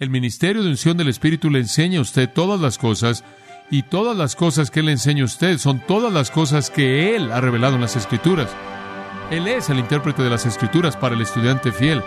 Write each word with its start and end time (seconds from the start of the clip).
El 0.00 0.10
ministerio 0.10 0.62
de 0.62 0.68
unción 0.68 0.96
del 0.96 1.08
Espíritu 1.08 1.50
le 1.50 1.58
enseña 1.58 1.98
a 1.98 2.02
usted 2.02 2.30
todas 2.32 2.60
las 2.60 2.78
cosas 2.78 3.24
y 3.68 3.82
todas 3.82 4.16
las 4.16 4.36
cosas 4.36 4.70
que 4.70 4.78
Él 4.78 4.86
le 4.86 4.92
enseña 4.92 5.22
a 5.22 5.26
usted 5.26 5.58
son 5.58 5.80
todas 5.80 6.12
las 6.12 6.30
cosas 6.30 6.70
que 6.70 7.16
Él 7.16 7.32
ha 7.32 7.40
revelado 7.40 7.74
en 7.74 7.80
las 7.80 7.96
Escrituras. 7.96 8.48
Él 9.32 9.48
es 9.48 9.70
el 9.70 9.80
intérprete 9.80 10.22
de 10.22 10.30
las 10.30 10.46
Escrituras 10.46 10.96
para 10.96 11.16
el 11.16 11.20
estudiante 11.22 11.72
fiel. 11.72 12.00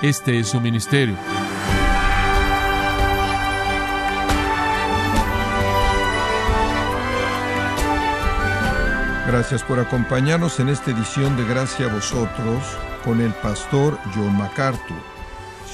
Este 0.00 0.38
es 0.38 0.46
su 0.46 0.60
ministerio. 0.60 1.16
Gracias 9.26 9.64
por 9.64 9.80
acompañarnos 9.80 10.60
en 10.60 10.68
esta 10.68 10.92
edición 10.92 11.36
de 11.36 11.44
Gracia 11.46 11.86
a 11.86 11.92
vosotros 11.92 12.62
con 13.04 13.20
el 13.20 13.32
pastor 13.32 13.98
John 14.14 14.38
MacArthur. 14.38 15.17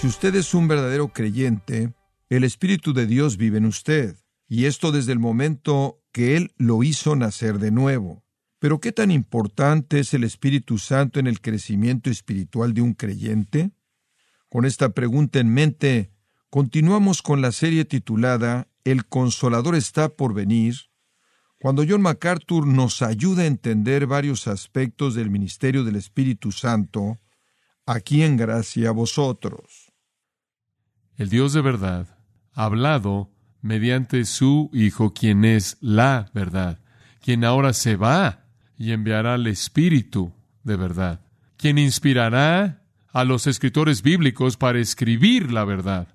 Si 0.04 0.08
usted 0.08 0.34
es 0.34 0.52
un 0.52 0.68
verdadero 0.68 1.08
creyente, 1.08 1.94
el 2.28 2.44
Espíritu 2.44 2.92
de 2.92 3.06
Dios 3.06 3.38
vive 3.38 3.56
en 3.56 3.64
usted, 3.64 4.18
y 4.46 4.66
esto 4.66 4.92
desde 4.92 5.12
el 5.12 5.18
momento 5.18 6.02
que 6.12 6.36
Él 6.36 6.52
lo 6.58 6.82
hizo 6.82 7.16
nacer 7.16 7.58
de 7.58 7.70
nuevo. 7.70 8.22
Pero 8.58 8.80
¿qué 8.80 8.92
tan 8.92 9.10
importante 9.10 10.00
es 10.00 10.12
el 10.12 10.22
Espíritu 10.24 10.76
Santo 10.76 11.20
en 11.20 11.26
el 11.26 11.40
crecimiento 11.40 12.10
espiritual 12.10 12.74
de 12.74 12.82
un 12.82 12.92
creyente? 12.92 13.70
Con 14.50 14.66
esta 14.66 14.90
pregunta 14.90 15.38
en 15.38 15.48
mente, 15.48 16.12
continuamos 16.50 17.22
con 17.22 17.40
la 17.40 17.50
serie 17.50 17.86
titulada 17.86 18.68
El 18.84 19.06
Consolador 19.06 19.74
está 19.74 20.10
por 20.10 20.34
venir, 20.34 20.74
cuando 21.58 21.82
John 21.88 22.02
MacArthur 22.02 22.66
nos 22.66 23.00
ayuda 23.00 23.44
a 23.44 23.46
entender 23.46 24.06
varios 24.06 24.48
aspectos 24.48 25.14
del 25.14 25.30
ministerio 25.30 25.82
del 25.82 25.96
Espíritu 25.96 26.52
Santo, 26.52 27.20
aquí 27.86 28.22
en 28.22 28.36
gracia 28.36 28.90
a 28.90 28.92
vosotros. 28.92 29.83
El 31.16 31.28
Dios 31.28 31.52
de 31.52 31.60
verdad 31.60 32.06
ha 32.54 32.64
hablado 32.64 33.30
mediante 33.62 34.24
su 34.24 34.70
Hijo, 34.72 35.14
quien 35.14 35.44
es 35.44 35.78
la 35.80 36.30
verdad, 36.34 36.80
quien 37.20 37.44
ahora 37.44 37.72
se 37.72 37.96
va 37.96 38.44
y 38.76 38.92
enviará 38.92 39.34
al 39.34 39.46
Espíritu 39.46 40.32
de 40.64 40.76
verdad, 40.76 41.20
quien 41.56 41.78
inspirará 41.78 42.82
a 43.12 43.24
los 43.24 43.46
escritores 43.46 44.02
bíblicos 44.02 44.56
para 44.56 44.80
escribir 44.80 45.52
la 45.52 45.64
verdad, 45.64 46.08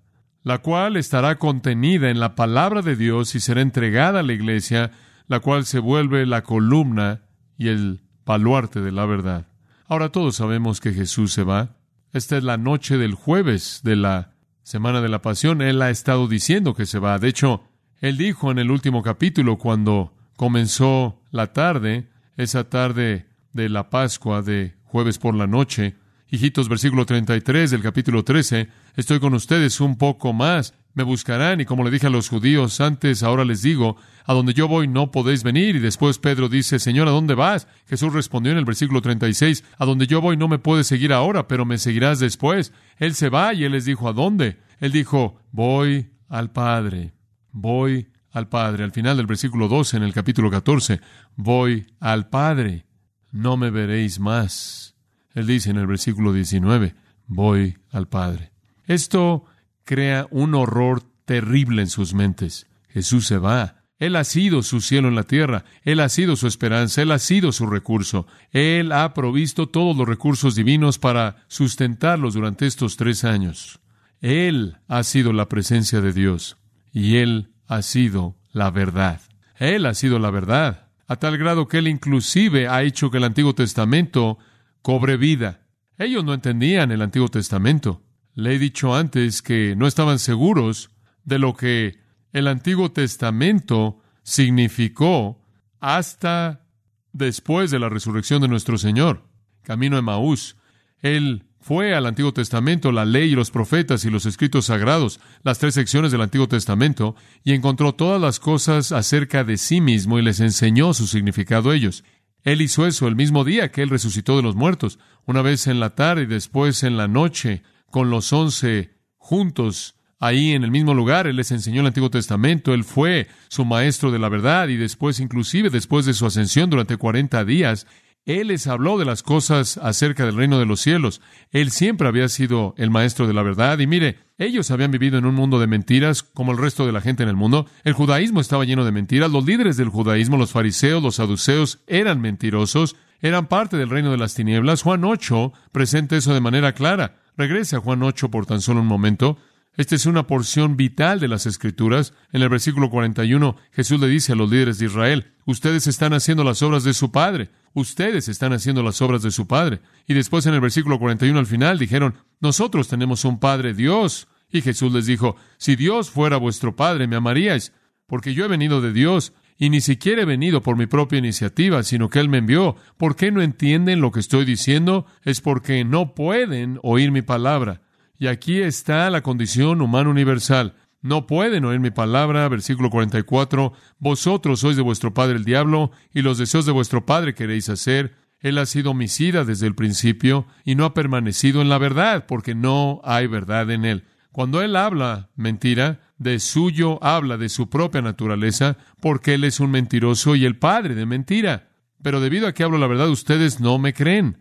la 0.43 0.59
cual 0.59 0.97
estará 0.97 1.37
contenida 1.37 2.09
en 2.09 2.19
la 2.19 2.35
palabra 2.35 2.81
de 2.81 2.95
Dios 2.95 3.35
y 3.35 3.39
será 3.39 3.61
entregada 3.61 4.19
a 4.19 4.23
la 4.23 4.33
iglesia 4.33 4.91
la 5.29 5.39
cual 5.39 5.65
se 5.65 5.79
vuelve 5.79 6.25
la 6.25 6.43
columna 6.43 7.21
y 7.57 7.69
el 7.69 8.01
baluarte 8.25 8.81
de 8.81 8.91
la 8.91 9.05
verdad. 9.05 9.47
Ahora 9.87 10.11
todos 10.11 10.35
sabemos 10.35 10.81
que 10.81 10.91
Jesús 10.91 11.31
se 11.31 11.43
va. 11.43 11.77
Esta 12.11 12.35
es 12.35 12.43
la 12.43 12.57
noche 12.57 12.97
del 12.97 13.13
jueves 13.13 13.81
de 13.83 13.95
la 13.95 14.33
semana 14.69 15.01
de 15.01 15.09
la 15.09 15.23
pasión. 15.23 15.63
Él 15.63 15.81
ha 15.81 15.89
estado 15.89 16.27
diciendo 16.27 16.75
que 16.75 16.85
se 16.85 16.99
va. 16.99 17.17
De 17.17 17.27
hecho, 17.27 17.63
él 18.01 18.17
dijo 18.17 18.51
en 18.51 18.59
el 18.59 18.69
último 18.69 19.01
capítulo, 19.01 19.57
cuando 19.57 20.13
comenzó 20.37 21.19
la 21.31 21.53
tarde, 21.53 22.07
esa 22.37 22.69
tarde 22.69 23.25
de 23.51 23.67
la 23.67 23.89
Pascua 23.89 24.43
de 24.43 24.75
jueves 24.83 25.17
por 25.17 25.33
la 25.33 25.47
noche, 25.47 25.95
hijitos, 26.29 26.69
versículo 26.69 27.07
33 27.07 27.71
del 27.71 27.81
capítulo 27.81 28.23
13, 28.23 28.69
estoy 28.95 29.19
con 29.19 29.33
ustedes 29.33 29.81
un 29.81 29.97
poco 29.97 30.33
más 30.33 30.75
me 30.93 31.03
buscarán 31.03 31.61
y 31.61 31.65
como 31.65 31.83
le 31.83 31.91
dije 31.91 32.07
a 32.07 32.09
los 32.09 32.29
judíos 32.29 32.81
antes, 32.81 33.23
ahora 33.23 33.45
les 33.45 33.61
digo, 33.61 33.97
a 34.25 34.33
donde 34.33 34.53
yo 34.53 34.67
voy 34.67 34.87
no 34.87 35.11
podéis 35.11 35.43
venir. 35.43 35.75
Y 35.75 35.79
después 35.79 36.19
Pedro 36.19 36.49
dice, 36.49 36.79
Señor, 36.79 37.07
¿a 37.07 37.11
dónde 37.11 37.35
vas? 37.35 37.67
Jesús 37.87 38.13
respondió 38.13 38.51
en 38.51 38.57
el 38.57 38.65
versículo 38.65 39.01
36, 39.01 39.63
a 39.77 39.85
donde 39.85 40.07
yo 40.07 40.21
voy 40.21 40.37
no 40.37 40.47
me 40.47 40.59
puedes 40.59 40.87
seguir 40.87 41.13
ahora, 41.13 41.47
pero 41.47 41.65
me 41.65 41.77
seguirás 41.77 42.19
después. 42.19 42.73
Él 42.97 43.15
se 43.15 43.29
va 43.29 43.53
y 43.53 43.63
él 43.63 43.71
les 43.71 43.85
dijo, 43.85 44.07
¿a 44.07 44.13
dónde? 44.13 44.59
Él 44.79 44.91
dijo, 44.91 45.39
voy 45.51 46.11
al 46.27 46.51
Padre, 46.51 47.13
voy 47.51 48.09
al 48.31 48.47
Padre. 48.47 48.83
Al 48.83 48.91
final 48.91 49.17
del 49.17 49.27
versículo 49.27 49.67
12, 49.67 49.97
en 49.97 50.03
el 50.03 50.13
capítulo 50.13 50.49
14, 50.49 51.01
voy 51.35 51.87
al 51.99 52.29
Padre, 52.29 52.85
no 53.31 53.57
me 53.57 53.69
veréis 53.69 54.19
más. 54.19 54.95
Él 55.33 55.47
dice 55.47 55.69
en 55.69 55.77
el 55.77 55.87
versículo 55.87 56.33
19, 56.33 56.95
voy 57.27 57.77
al 57.91 58.07
Padre. 58.07 58.51
Esto 58.85 59.45
crea 59.89 60.27
un 60.29 60.53
horror 60.53 61.01
terrible 61.25 61.81
en 61.81 61.89
sus 61.89 62.13
mentes. 62.13 62.67
Jesús 62.89 63.25
se 63.25 63.39
va. 63.39 63.81
Él 63.97 64.15
ha 64.17 64.23
sido 64.23 64.61
su 64.61 64.81
cielo 64.81 65.07
en 65.07 65.15
la 65.15 65.23
tierra, 65.23 65.65
Él 65.81 65.99
ha 65.99 66.09
sido 66.09 66.35
su 66.35 66.45
esperanza, 66.45 67.01
Él 67.01 67.11
ha 67.11 67.17
sido 67.17 67.51
su 67.51 67.65
recurso, 67.65 68.27
Él 68.51 68.91
ha 68.91 69.15
provisto 69.15 69.67
todos 69.67 69.97
los 69.97 70.07
recursos 70.07 70.53
divinos 70.53 70.99
para 70.99 71.37
sustentarlos 71.47 72.35
durante 72.35 72.67
estos 72.67 72.97
tres 72.97 73.23
años. 73.23 73.79
Él 74.21 74.77
ha 74.87 75.01
sido 75.01 75.33
la 75.33 75.49
presencia 75.49 76.01
de 76.01 76.13
Dios 76.13 76.57
y 76.93 77.15
Él 77.15 77.49
ha 77.65 77.81
sido 77.81 78.37
la 78.53 78.69
verdad. 78.69 79.21
Él 79.57 79.87
ha 79.87 79.95
sido 79.95 80.19
la 80.19 80.29
verdad, 80.29 80.89
a 81.07 81.15
tal 81.15 81.39
grado 81.39 81.67
que 81.67 81.79
Él 81.79 81.87
inclusive 81.87 82.67
ha 82.67 82.83
hecho 82.83 83.09
que 83.09 83.17
el 83.17 83.23
Antiguo 83.23 83.55
Testamento 83.55 84.37
cobre 84.83 85.17
vida. 85.17 85.61
Ellos 85.97 86.23
no 86.23 86.35
entendían 86.35 86.91
el 86.91 87.01
Antiguo 87.01 87.29
Testamento. 87.29 88.03
Le 88.39 88.55
he 88.55 88.59
dicho 88.59 88.95
antes 88.95 89.41
que 89.41 89.75
no 89.75 89.85
estaban 89.85 90.17
seguros 90.17 90.91
de 91.25 91.39
lo 91.39 91.55
que 91.55 91.99
el 92.31 92.47
Antiguo 92.47 92.89
Testamento 92.89 93.99
significó 94.23 95.41
hasta 95.81 96.65
después 97.11 97.69
de 97.69 97.79
la 97.79 97.89
resurrección 97.89 98.41
de 98.41 98.47
nuestro 98.47 98.77
Señor. 98.77 99.25
Camino 99.61 99.97
de 99.97 100.03
Maús. 100.03 100.55
Él 101.01 101.47
fue 101.59 101.93
al 101.93 102.05
Antiguo 102.05 102.31
Testamento, 102.31 102.93
la 102.93 103.03
ley 103.03 103.31
y 103.31 103.35
los 103.35 103.51
profetas 103.51 104.05
y 104.05 104.09
los 104.09 104.25
escritos 104.25 104.67
sagrados, 104.67 105.19
las 105.43 105.59
tres 105.59 105.73
secciones 105.73 106.13
del 106.13 106.21
Antiguo 106.21 106.47
Testamento, 106.47 107.17
y 107.43 107.51
encontró 107.51 107.93
todas 107.93 108.21
las 108.21 108.39
cosas 108.39 108.93
acerca 108.93 109.43
de 109.43 109.57
sí 109.57 109.81
mismo 109.81 110.17
y 110.17 110.21
les 110.21 110.39
enseñó 110.39 110.93
su 110.93 111.07
significado 111.07 111.71
a 111.71 111.75
ellos. 111.75 112.05
Él 112.43 112.61
hizo 112.61 112.87
eso 112.87 113.09
el 113.09 113.17
mismo 113.17 113.43
día 113.43 113.69
que 113.69 113.81
Él 113.81 113.89
resucitó 113.89 114.37
de 114.37 114.43
los 114.43 114.55
muertos, 114.55 114.97
una 115.25 115.41
vez 115.41 115.67
en 115.67 115.81
la 115.81 115.89
tarde 115.89 116.23
y 116.23 116.27
después 116.27 116.83
en 116.83 116.95
la 116.95 117.09
noche, 117.09 117.63
con 117.91 118.09
los 118.09 118.31
once 118.33 118.91
juntos 119.17 119.95
ahí 120.19 120.51
en 120.51 120.63
el 120.63 120.71
mismo 120.71 120.93
lugar. 120.93 121.27
Él 121.27 121.37
les 121.37 121.51
enseñó 121.51 121.81
el 121.81 121.87
Antiguo 121.87 122.09
Testamento. 122.09 122.73
Él 122.73 122.83
fue 122.83 123.27
su 123.47 123.65
maestro 123.65 124.11
de 124.11 124.19
la 124.19 124.29
verdad 124.29 124.67
y 124.67 124.77
después, 124.77 125.19
inclusive 125.19 125.69
después 125.69 126.05
de 126.05 126.13
su 126.13 126.25
ascensión 126.25 126.69
durante 126.69 126.97
cuarenta 126.97 127.45
días, 127.45 127.87
él 128.25 128.49
les 128.49 128.67
habló 128.67 128.97
de 128.99 129.05
las 129.05 129.23
cosas 129.23 129.77
acerca 129.77 130.25
del 130.25 130.35
reino 130.35 130.59
de 130.59 130.65
los 130.65 130.81
cielos. 130.81 131.21
Él 131.51 131.71
siempre 131.71 132.07
había 132.07 132.27
sido 132.29 132.75
el 132.77 132.91
maestro 132.91 133.25
de 133.25 133.33
la 133.33 133.41
verdad. 133.41 133.79
Y 133.79 133.87
mire, 133.87 134.19
ellos 134.37 134.69
habían 134.69 134.91
vivido 134.91 135.17
en 135.17 135.25
un 135.25 135.33
mundo 135.33 135.59
de 135.59 135.65
mentiras, 135.65 136.21
como 136.21 136.51
el 136.51 136.59
resto 136.59 136.85
de 136.85 136.91
la 136.91 137.01
gente 137.01 137.23
en 137.23 137.29
el 137.29 137.35
mundo. 137.35 137.65
El 137.83 137.93
judaísmo 137.93 138.39
estaba 138.39 138.65
lleno 138.65 138.85
de 138.85 138.91
mentiras. 138.91 139.31
Los 139.31 139.45
líderes 139.45 139.77
del 139.77 139.89
judaísmo, 139.89 140.37
los 140.37 140.51
fariseos, 140.51 141.01
los 141.01 141.15
saduceos, 141.15 141.79
eran 141.87 142.21
mentirosos. 142.21 142.95
Eran 143.21 143.47
parte 143.47 143.77
del 143.77 143.89
reino 143.89 144.11
de 144.11 144.17
las 144.17 144.35
tinieblas. 144.35 144.83
Juan 144.83 145.03
8 145.03 145.51
presenta 145.71 146.15
eso 146.15 146.33
de 146.33 146.39
manera 146.39 146.73
clara. 146.73 147.15
Regrese 147.39 147.77
a 147.77 147.79
Juan 147.79 148.03
8 148.03 148.29
por 148.29 148.45
tan 148.45 148.59
solo 148.59 148.81
un 148.81 148.87
momento. 148.87 149.37
Esta 149.77 149.95
es 149.95 150.05
una 150.05 150.27
porción 150.27 150.75
vital 150.75 151.21
de 151.21 151.29
las 151.29 151.45
Escrituras. 151.45 152.13
En 152.33 152.41
el 152.41 152.49
versículo 152.49 152.89
41, 152.89 153.55
Jesús 153.71 153.97
le 154.01 154.09
dice 154.09 154.33
a 154.33 154.35
los 154.35 154.51
líderes 154.51 154.77
de 154.77 154.87
Israel, 154.87 155.31
ustedes 155.45 155.87
están 155.87 156.11
haciendo 156.11 156.43
las 156.43 156.61
obras 156.63 156.83
de 156.83 156.93
su 156.93 157.13
Padre, 157.13 157.49
ustedes 157.73 158.27
están 158.27 158.51
haciendo 158.51 158.83
las 158.83 159.01
obras 159.01 159.21
de 159.21 159.31
su 159.31 159.47
Padre. 159.47 159.79
Y 160.05 160.15
después 160.15 160.47
en 160.47 160.53
el 160.53 160.59
versículo 160.59 160.99
41 160.99 161.39
al 161.39 161.45
final 161.45 161.79
dijeron, 161.79 162.15
nosotros 162.41 162.89
tenemos 162.89 163.23
un 163.23 163.39
Padre 163.39 163.73
Dios. 163.73 164.27
Y 164.51 164.59
Jesús 164.59 164.91
les 164.91 165.05
dijo, 165.05 165.37
si 165.57 165.77
Dios 165.77 166.09
fuera 166.09 166.35
vuestro 166.35 166.75
Padre, 166.75 167.07
me 167.07 167.15
amaríais, 167.15 167.71
porque 168.05 168.33
yo 168.33 168.43
he 168.43 168.49
venido 168.49 168.81
de 168.81 168.91
Dios 168.91 169.31
y 169.61 169.69
ni 169.69 169.81
siquiera 169.81 170.21
he 170.21 170.25
venido 170.25 170.63
por 170.63 170.77
mi 170.77 170.87
propia 170.87 171.19
iniciativa, 171.19 171.83
sino 171.83 172.09
que 172.09 172.19
Él 172.19 172.29
me 172.29 172.37
envió. 172.37 172.77
¿Por 172.95 173.17
qué 173.17 173.29
no 173.29 173.41
entienden 173.41 173.99
lo 173.99 174.11
que 174.11 174.21
estoy 174.21 174.45
diciendo? 174.45 175.05
Es 175.23 175.41
porque 175.41 175.83
no 175.83 176.15
pueden 176.15 176.79
oír 176.81 177.11
mi 177.11 177.21
palabra. 177.21 177.81
Y 178.17 178.27
aquí 178.27 178.61
está 178.61 179.09
la 179.09 179.21
condición 179.21 179.81
humana 179.81 180.09
universal. 180.09 180.75
No 181.01 181.27
pueden 181.27 181.65
oír 181.65 181.81
mi 181.81 181.91
palabra, 181.91 182.47
versículo 182.47 182.89
44, 182.89 183.73
vosotros 183.99 184.61
sois 184.61 184.77
de 184.77 184.81
vuestro 184.81 185.13
padre 185.13 185.35
el 185.35 185.43
diablo, 185.43 185.91
y 186.13 186.21
los 186.21 186.37
deseos 186.37 186.65
de 186.65 186.71
vuestro 186.71 187.05
padre 187.05 187.35
queréis 187.35 187.67
hacer. 187.67 188.15
Él 188.39 188.57
ha 188.57 188.65
sido 188.65 188.91
homicida 188.91 189.43
desde 189.43 189.67
el 189.67 189.75
principio, 189.75 190.47
y 190.63 190.75
no 190.75 190.85
ha 190.85 190.93
permanecido 190.93 191.61
en 191.61 191.67
la 191.67 191.77
verdad, 191.77 192.25
porque 192.27 192.55
no 192.55 193.01
hay 193.03 193.27
verdad 193.27 193.69
en 193.71 193.83
él. 193.83 194.05
Cuando 194.31 194.61
él 194.61 194.77
habla 194.77 195.31
mentira, 195.35 195.99
de 196.19 196.39
suyo 196.39 197.03
habla 197.03 197.37
de 197.37 197.49
su 197.49 197.69
propia 197.69 198.01
naturaleza, 198.01 198.77
porque 199.01 199.33
él 199.33 199.45
es 199.45 199.59
un 199.59 199.71
mentiroso 199.71 200.35
y 200.35 200.45
el 200.45 200.57
padre 200.57 200.93
de 200.93 201.05
mentira. 201.05 201.69
Pero 202.03 202.21
debido 202.21 202.47
a 202.47 202.53
que 202.53 202.63
hablo 202.63 202.77
la 202.77 202.87
verdad, 202.87 203.09
ustedes 203.09 203.59
no 203.59 203.79
me 203.79 203.93
creen. 203.93 204.37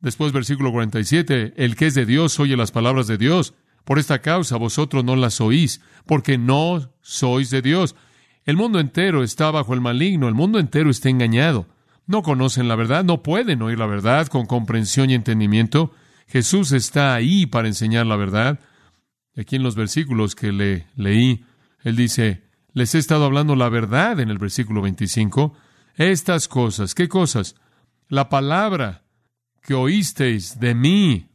Después, 0.00 0.32
versículo 0.32 0.70
47, 0.70 1.54
el 1.56 1.76
que 1.76 1.86
es 1.86 1.94
de 1.94 2.04
Dios 2.04 2.38
oye 2.38 2.56
las 2.56 2.72
palabras 2.72 3.06
de 3.06 3.16
Dios. 3.16 3.54
Por 3.84 3.98
esta 3.98 4.20
causa 4.20 4.56
vosotros 4.56 5.04
no 5.04 5.16
las 5.16 5.40
oís, 5.40 5.80
porque 6.04 6.36
no 6.36 6.92
sois 7.00 7.50
de 7.50 7.62
Dios. 7.62 7.96
El 8.44 8.56
mundo 8.56 8.80
entero 8.80 9.22
está 9.22 9.50
bajo 9.50 9.74
el 9.74 9.80
maligno, 9.80 10.28
el 10.28 10.34
mundo 10.34 10.58
entero 10.58 10.90
está 10.90 11.08
engañado. 11.08 11.66
No 12.06 12.22
conocen 12.22 12.68
la 12.68 12.76
verdad, 12.76 13.04
no 13.04 13.22
pueden 13.22 13.62
oír 13.62 13.78
la 13.78 13.86
verdad 13.86 14.26
con 14.26 14.46
comprensión 14.46 15.10
y 15.10 15.14
entendimiento. 15.14 15.92
Jesús 16.26 16.72
está 16.72 17.14
ahí 17.14 17.46
para 17.46 17.68
enseñar 17.68 18.06
la 18.06 18.16
verdad. 18.16 18.60
Aquí 19.38 19.56
en 19.56 19.62
los 19.62 19.76
versículos 19.76 20.34
que 20.34 20.50
le 20.50 20.88
leí, 20.96 21.44
él 21.84 21.94
dice, 21.94 22.42
les 22.72 22.94
he 22.94 22.98
estado 22.98 23.24
hablando 23.24 23.54
la 23.54 23.68
verdad 23.68 24.18
en 24.18 24.30
el 24.30 24.38
versículo 24.38 24.82
25. 24.82 25.54
Estas 25.94 26.48
cosas, 26.48 26.94
¿qué 26.94 27.08
cosas? 27.08 27.54
La 28.08 28.28
palabra 28.28 29.04
que 29.62 29.74
oísteis 29.74 30.58
de 30.58 30.74
mí, 30.74 31.28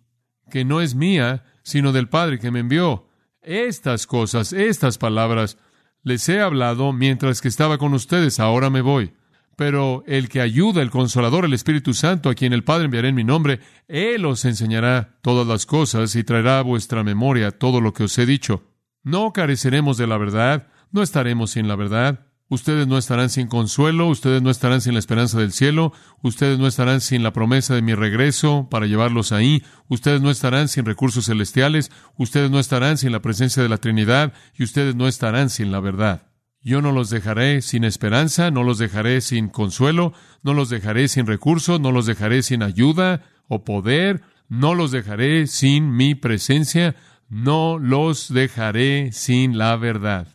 que 0.51 0.65
no 0.65 0.81
es 0.81 0.95
mía, 0.95 1.45
sino 1.63 1.93
del 1.93 2.09
Padre 2.09 2.39
que 2.39 2.51
me 2.51 2.59
envió. 2.59 3.07
Estas 3.41 4.05
cosas, 4.05 4.51
estas 4.51 4.97
palabras, 4.97 5.57
les 6.01 6.27
he 6.27 6.41
hablado 6.41 6.91
mientras 6.91 7.39
que 7.41 7.47
estaba 7.47 7.77
con 7.77 7.93
ustedes, 7.93 8.39
ahora 8.39 8.69
me 8.69 8.81
voy. 8.81 9.13
Pero 9.55 10.03
el 10.07 10.29
que 10.29 10.41
ayuda, 10.41 10.81
el 10.81 10.89
consolador, 10.89 11.45
el 11.45 11.53
Espíritu 11.53 11.93
Santo, 11.93 12.29
a 12.29 12.35
quien 12.35 12.53
el 12.53 12.63
Padre 12.63 12.85
enviará 12.85 13.07
en 13.07 13.15
mi 13.15 13.23
nombre, 13.23 13.59
Él 13.87 14.25
os 14.25 14.45
enseñará 14.45 15.19
todas 15.21 15.45
las 15.45 15.65
cosas 15.65 16.15
y 16.15 16.23
traerá 16.23 16.59
a 16.59 16.63
vuestra 16.63 17.03
memoria 17.03 17.51
todo 17.51 17.79
lo 17.81 17.93
que 17.93 18.05
os 18.05 18.17
he 18.17 18.25
dicho. 18.25 18.63
No 19.03 19.33
careceremos 19.33 19.97
de 19.97 20.07
la 20.07 20.17
verdad, 20.17 20.67
no 20.91 21.03
estaremos 21.03 21.51
sin 21.51 21.67
la 21.67 21.75
verdad. 21.75 22.27
Ustedes 22.49 22.87
no 22.87 22.97
estarán 22.97 23.29
sin 23.29 23.47
consuelo, 23.47 24.07
ustedes 24.07 24.41
no 24.41 24.49
estarán 24.49 24.81
sin 24.81 24.93
la 24.93 24.99
esperanza 24.99 25.39
del 25.39 25.51
cielo, 25.51 25.91
ustedes 26.21 26.59
no 26.59 26.67
estarán 26.67 27.01
sin 27.01 27.23
la 27.23 27.33
promesa 27.33 27.73
de 27.73 27.81
mi 27.81 27.95
regreso 27.95 28.67
para 28.69 28.85
llevarlos 28.85 29.31
ahí, 29.31 29.63
ustedes 29.87 30.21
no 30.21 30.29
estarán 30.29 30.67
sin 30.67 30.85
recursos 30.85 31.25
celestiales, 31.25 31.89
ustedes 32.15 32.51
no 32.51 32.59
estarán 32.59 32.97
sin 32.97 33.11
la 33.11 33.21
presencia 33.21 33.63
de 33.63 33.69
la 33.69 33.77
Trinidad 33.77 34.33
y 34.55 34.63
ustedes 34.63 34.95
no 34.95 35.07
estarán 35.07 35.49
sin 35.49 35.71
la 35.71 35.79
verdad. 35.79 36.32
Yo 36.63 36.81
no 36.81 36.93
los 36.93 37.09
dejaré 37.09 37.61
sin 37.61 37.83
esperanza, 37.83 38.49
no 38.49 38.63
los 38.63 38.77
dejaré 38.77 39.19
sin 39.19 39.49
consuelo, 39.49 40.13
no 40.43 40.53
los 40.53 40.69
dejaré 40.69 41.09
sin 41.09 41.27
recursos, 41.27 41.79
no 41.81 41.91
los 41.91 42.05
dejaré 42.05 42.41
sin 42.41 42.63
ayuda 42.63 43.21
o 43.49 43.65
poder, 43.65 44.21
no 44.47 44.73
los 44.73 44.91
dejaré 44.91 45.47
sin 45.47 45.93
mi 45.93 46.15
presencia, 46.15 46.95
no 47.27 47.77
los 47.79 48.33
dejaré 48.33 49.11
sin 49.11 49.57
la 49.57 49.75
verdad. 49.75 50.27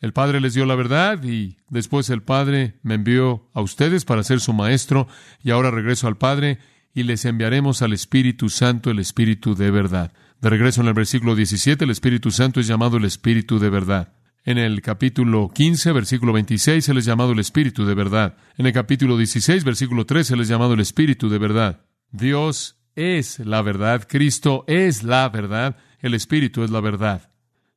El 0.00 0.14
Padre 0.14 0.40
les 0.40 0.54
dio 0.54 0.64
la 0.64 0.74
verdad 0.74 1.22
y 1.22 1.58
después 1.68 2.08
el 2.08 2.22
Padre 2.22 2.78
me 2.82 2.94
envió 2.94 3.50
a 3.52 3.60
ustedes 3.60 4.06
para 4.06 4.22
ser 4.22 4.40
su 4.40 4.54
maestro 4.54 5.06
y 5.42 5.50
ahora 5.50 5.70
regreso 5.70 6.06
al 6.06 6.16
Padre 6.16 6.58
y 6.94 7.02
les 7.02 7.26
enviaremos 7.26 7.82
al 7.82 7.92
Espíritu 7.92 8.48
Santo, 8.48 8.90
el 8.90 9.00
Espíritu 9.00 9.54
de 9.54 9.70
verdad. 9.70 10.12
De 10.40 10.48
regreso 10.48 10.80
en 10.80 10.88
el 10.88 10.94
versículo 10.94 11.34
17, 11.34 11.84
el 11.84 11.90
Espíritu 11.90 12.30
Santo 12.30 12.60
es 12.60 12.66
llamado 12.66 12.96
el 12.96 13.04
Espíritu 13.04 13.58
de 13.58 13.68
verdad. 13.68 14.17
En 14.48 14.56
el 14.56 14.80
capítulo 14.80 15.50
15, 15.52 15.92
versículo 15.92 16.32
26, 16.32 16.82
se 16.82 16.94
les 16.94 17.04
llamado 17.04 17.32
el 17.32 17.38
Espíritu 17.38 17.84
de 17.84 17.92
verdad. 17.92 18.38
En 18.56 18.64
el 18.64 18.72
capítulo 18.72 19.18
16, 19.18 19.62
versículo 19.62 20.06
13, 20.06 20.28
se 20.30 20.36
les 20.38 20.48
llamado 20.48 20.72
el 20.72 20.80
Espíritu 20.80 21.28
de 21.28 21.36
verdad. 21.36 21.84
Dios 22.12 22.78
es 22.94 23.40
la 23.40 23.60
verdad, 23.60 24.06
Cristo 24.08 24.64
es 24.66 25.02
la 25.02 25.28
verdad, 25.28 25.76
el 25.98 26.14
Espíritu 26.14 26.62
es 26.62 26.70
la 26.70 26.80
verdad. 26.80 27.30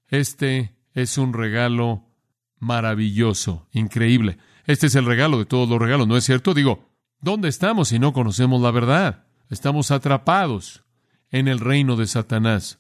Este 0.07 0.73
es 0.94 1.18
un 1.18 1.33
regalo 1.33 2.06
maravilloso, 2.57 3.67
increíble. 3.74 4.38
Este 4.63 4.88
es 4.88 4.95
el 4.95 5.03
regalo 5.03 5.39
de 5.39 5.45
todos 5.45 5.67
los 5.67 5.77
regalos, 5.77 6.07
¿no 6.07 6.15
es 6.15 6.24
cierto? 6.24 6.53
Digo, 6.53 6.88
¿dónde 7.19 7.50
estamos 7.50 7.89
si 7.89 8.00
no 8.00 8.13
conocemos 8.13 8.62
la 8.62 8.71
verdad? 8.71 9.25
Estamos 9.50 9.91
atrapados 9.91 10.85
en 11.31 11.50
el 11.50 11.59
reino 11.59 11.97
de 11.97 12.07
Satanás. 12.07 12.79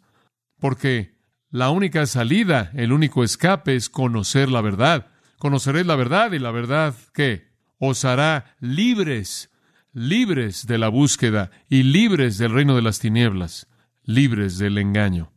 Porque 0.61 1.10
la 1.51 1.69
única 1.69 2.05
salida, 2.05 2.71
el 2.73 2.93
único 2.93 3.23
escape 3.23 3.75
es 3.75 3.89
conocer 3.89 4.49
la 4.49 4.61
verdad. 4.61 5.07
Conoceréis 5.37 5.85
la 5.85 5.97
verdad 5.97 6.31
y 6.31 6.39
la 6.39 6.51
verdad 6.51 6.95
¿qué? 7.13 7.51
Os 7.77 8.05
hará 8.05 8.55
libres, 8.59 9.51
libres 9.91 10.65
de 10.65 10.77
la 10.77 10.87
búsqueda 10.87 11.51
y 11.67 11.83
libres 11.83 12.37
del 12.37 12.53
reino 12.53 12.75
de 12.75 12.81
las 12.81 12.99
tinieblas, 12.99 13.67
libres 14.03 14.57
del 14.59 14.77
engaño. 14.77 15.33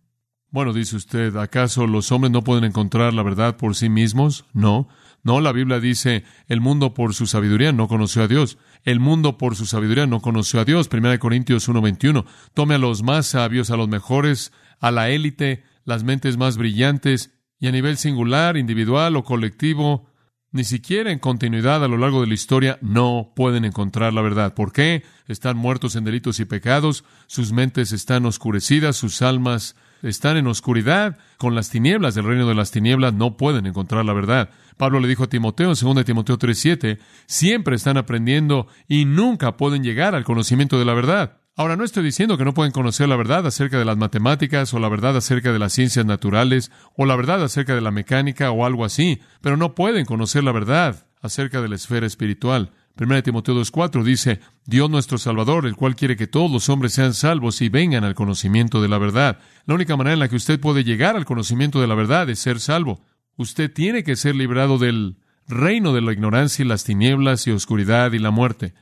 Bueno, 0.51 0.73
dice 0.73 0.95
usted, 0.95 1.35
¿acaso 1.35 1.89
los 1.89 2.13
hombres 2.13 2.31
no 2.31 2.45
pueden 2.45 2.63
encontrar 2.63 3.13
la 3.13 3.25
verdad 3.25 3.57
por 3.57 3.75
sí 3.75 3.89
mismos? 3.89 4.45
No. 4.53 4.87
No, 5.25 5.41
la 5.41 5.51
Biblia 5.51 5.81
dice, 5.81 6.23
el 6.47 6.61
mundo 6.61 6.95
por 6.95 7.13
su 7.15 7.27
sabiduría 7.27 7.73
no 7.73 7.89
conoció 7.89 8.23
a 8.23 8.29
Dios. 8.29 8.57
El 8.85 9.01
mundo 9.01 9.37
por 9.37 9.57
su 9.57 9.67
sabiduría 9.67 10.07
no 10.07 10.21
conoció 10.21 10.61
a 10.61 10.65
Dios. 10.65 10.89
1 10.93 11.19
Corintios 11.19 11.69
1.21. 11.69 12.25
Tome 12.53 12.77
a 12.77 12.79
los 12.79 13.03
más 13.03 13.27
sabios, 13.27 13.71
a 13.71 13.77
los 13.77 13.89
mejores, 13.89 14.53
a 14.81 14.93
la 14.93 15.09
élite, 15.09 15.65
las 15.85 16.05
mentes 16.05 16.37
más 16.37 16.57
brillantes, 16.57 17.33
y 17.59 17.69
a 17.69 17.73
nivel 17.73 17.97
singular, 17.97 18.57
individual 18.57 19.17
o 19.17 19.25
colectivo, 19.25 20.07
ni 20.55 20.65
siquiera 20.65 21.11
en 21.11 21.19
continuidad 21.19 21.83
a 21.83 21.89
lo 21.89 21.97
largo 21.97 22.21
de 22.21 22.29
la 22.29 22.35
historia, 22.35 22.79
no 22.81 23.33
pueden 23.35 23.65
encontrar 23.65 24.13
la 24.13 24.23
verdad. 24.23 24.55
¿Por 24.55 24.73
qué? 24.73 25.03
Están 25.27 25.57
muertos 25.57 25.97
en 25.97 26.05
delitos 26.05 26.39
y 26.39 26.45
pecados, 26.45 27.05
sus 27.27 27.53
mentes 27.53 27.91
están 27.91 28.25
oscurecidas, 28.25 28.97
sus 28.97 29.21
almas 29.23 29.75
están 30.03 30.37
en 30.37 30.47
oscuridad, 30.47 31.19
con 31.39 31.55
las 31.55 31.71
tinieblas 31.71 32.15
del 32.15 32.27
reino 32.27 32.47
de 32.47 32.55
las 32.55 32.71
tinieblas, 32.71 33.15
no 33.15 33.37
pueden 33.37 33.67
encontrar 33.67 34.05
la 34.05 34.13
verdad. 34.13 34.51
Pablo 34.77 35.01
le 35.01 35.09
dijo 35.09 35.25
a 35.25 35.29
Timoteo 35.29 35.71
en 35.71 35.77
2 35.77 36.05
Timoteo 36.05 36.39
3:7, 36.39 36.99
siempre 37.27 37.75
están 37.75 37.97
aprendiendo 37.97 38.69
y 38.87 39.07
nunca 39.07 39.57
pueden 39.57 39.83
llegar 39.83 40.15
al 40.15 40.25
conocimiento 40.25 40.79
de 40.79 40.85
la 40.85 40.95
verdad. 40.95 41.39
Ahora, 41.57 41.77
no 41.77 41.85
estoy 41.85 42.03
diciendo 42.03 42.37
que 42.37 42.45
no 42.45 42.53
pueden 42.53 42.73
conocer 42.73 43.09
la 43.09 43.15
verdad 43.15 43.47
acerca 43.47 43.79
de 43.79 43.85
las 43.85 43.97
matemáticas 43.97 44.75
o 44.75 44.81
la 44.81 44.89
verdad 44.89 45.17
acerca 45.17 45.53
de 45.53 45.61
las 45.61 45.73
ciencias 45.73 46.05
naturales 46.05 46.73
o 46.97 47.07
la 47.07 47.15
verdad 47.15 47.45
acerca 47.45 47.77
de 47.77 47.81
la 47.81 47.93
mecánica 47.93 48.51
o 48.51 48.67
algo 48.67 48.85
así, 48.85 49.21
pero 49.41 49.57
no 49.57 49.77
pueden 49.77 50.05
conocer 50.05 50.43
la 50.43 50.51
verdad 50.51 51.07
acerca 51.23 51.63
de 51.63 51.69
la 51.69 51.77
esfera 51.77 52.07
espiritual. 52.07 52.73
1 52.99 53.23
Timoteo 53.23 53.55
2.4 53.55 54.03
dice, 54.03 54.41
Dios 54.67 54.91
nuestro 54.91 55.17
Salvador, 55.17 55.67
el 55.67 55.77
cual 55.77 55.95
quiere 55.95 56.17
que 56.17 56.27
todos 56.27 56.51
los 56.51 56.69
hombres 56.69 56.93
sean 56.93 57.15
salvos 57.15 57.63
y 57.63 57.69
vengan 57.69 58.03
al 58.03 58.17
conocimiento 58.17 58.83
de 58.83 58.89
la 58.89 58.99
verdad. 58.99 59.39
La 59.65 59.77
única 59.77 59.97
manera 59.97 60.15
en 60.15 60.21
la 60.21 60.29
que 60.29 60.37
usted 60.37 60.59
puede 60.59 60.83
llegar 60.83 61.15
al 61.15 61.25
conocimiento 61.25 61.81
de 61.81 61.87
la 61.87 61.95
verdad 61.95 62.29
es 62.31 62.41
ser 62.41 62.59
salvo. 62.59 63.05
Usted 63.37 63.73
tiene 63.73 64.03
que 64.03 64.17
ser 64.17 64.35
librado 64.35 64.79
del 64.79 65.19
reino 65.47 65.93
de 65.93 66.01
la 66.01 66.13
ignorancia 66.13 66.65
y 66.65 66.69
las 66.69 66.83
tinieblas 66.83 67.47
y 67.47 67.53
oscuridad 67.53 68.13
y 68.13 68.19
la 68.19 68.33
muerte. 68.33 68.75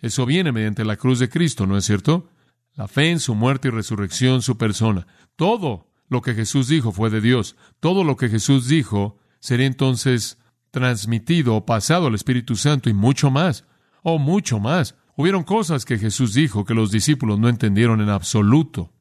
Eso 0.00 0.26
viene 0.26 0.52
mediante 0.52 0.84
la 0.84 0.96
cruz 0.96 1.18
de 1.18 1.28
Cristo, 1.28 1.66
¿no 1.66 1.76
es 1.76 1.84
cierto? 1.84 2.28
La 2.74 2.86
fe 2.86 3.10
en 3.10 3.20
su 3.20 3.34
muerte 3.34 3.68
y 3.68 3.70
resurrección, 3.70 4.42
su 4.42 4.56
persona. 4.56 5.06
Todo 5.36 5.88
lo 6.08 6.22
que 6.22 6.34
Jesús 6.34 6.68
dijo 6.68 6.92
fue 6.92 7.10
de 7.10 7.20
Dios. 7.20 7.56
Todo 7.80 8.04
lo 8.04 8.16
que 8.16 8.28
Jesús 8.28 8.68
dijo 8.68 9.18
sería 9.40 9.66
entonces 9.66 10.38
transmitido 10.70 11.56
o 11.56 11.66
pasado 11.66 12.06
al 12.06 12.14
Espíritu 12.14 12.56
Santo 12.56 12.88
y 12.88 12.94
mucho 12.94 13.30
más. 13.30 13.64
Oh, 14.02 14.18
mucho 14.18 14.60
más. 14.60 14.94
Hubieron 15.16 15.42
cosas 15.42 15.84
que 15.84 15.98
Jesús 15.98 16.34
dijo 16.34 16.64
que 16.64 16.74
los 16.74 16.92
discípulos 16.92 17.38
no 17.38 17.48
entendieron 17.48 18.00
en 18.00 18.08
absoluto. 18.08 18.92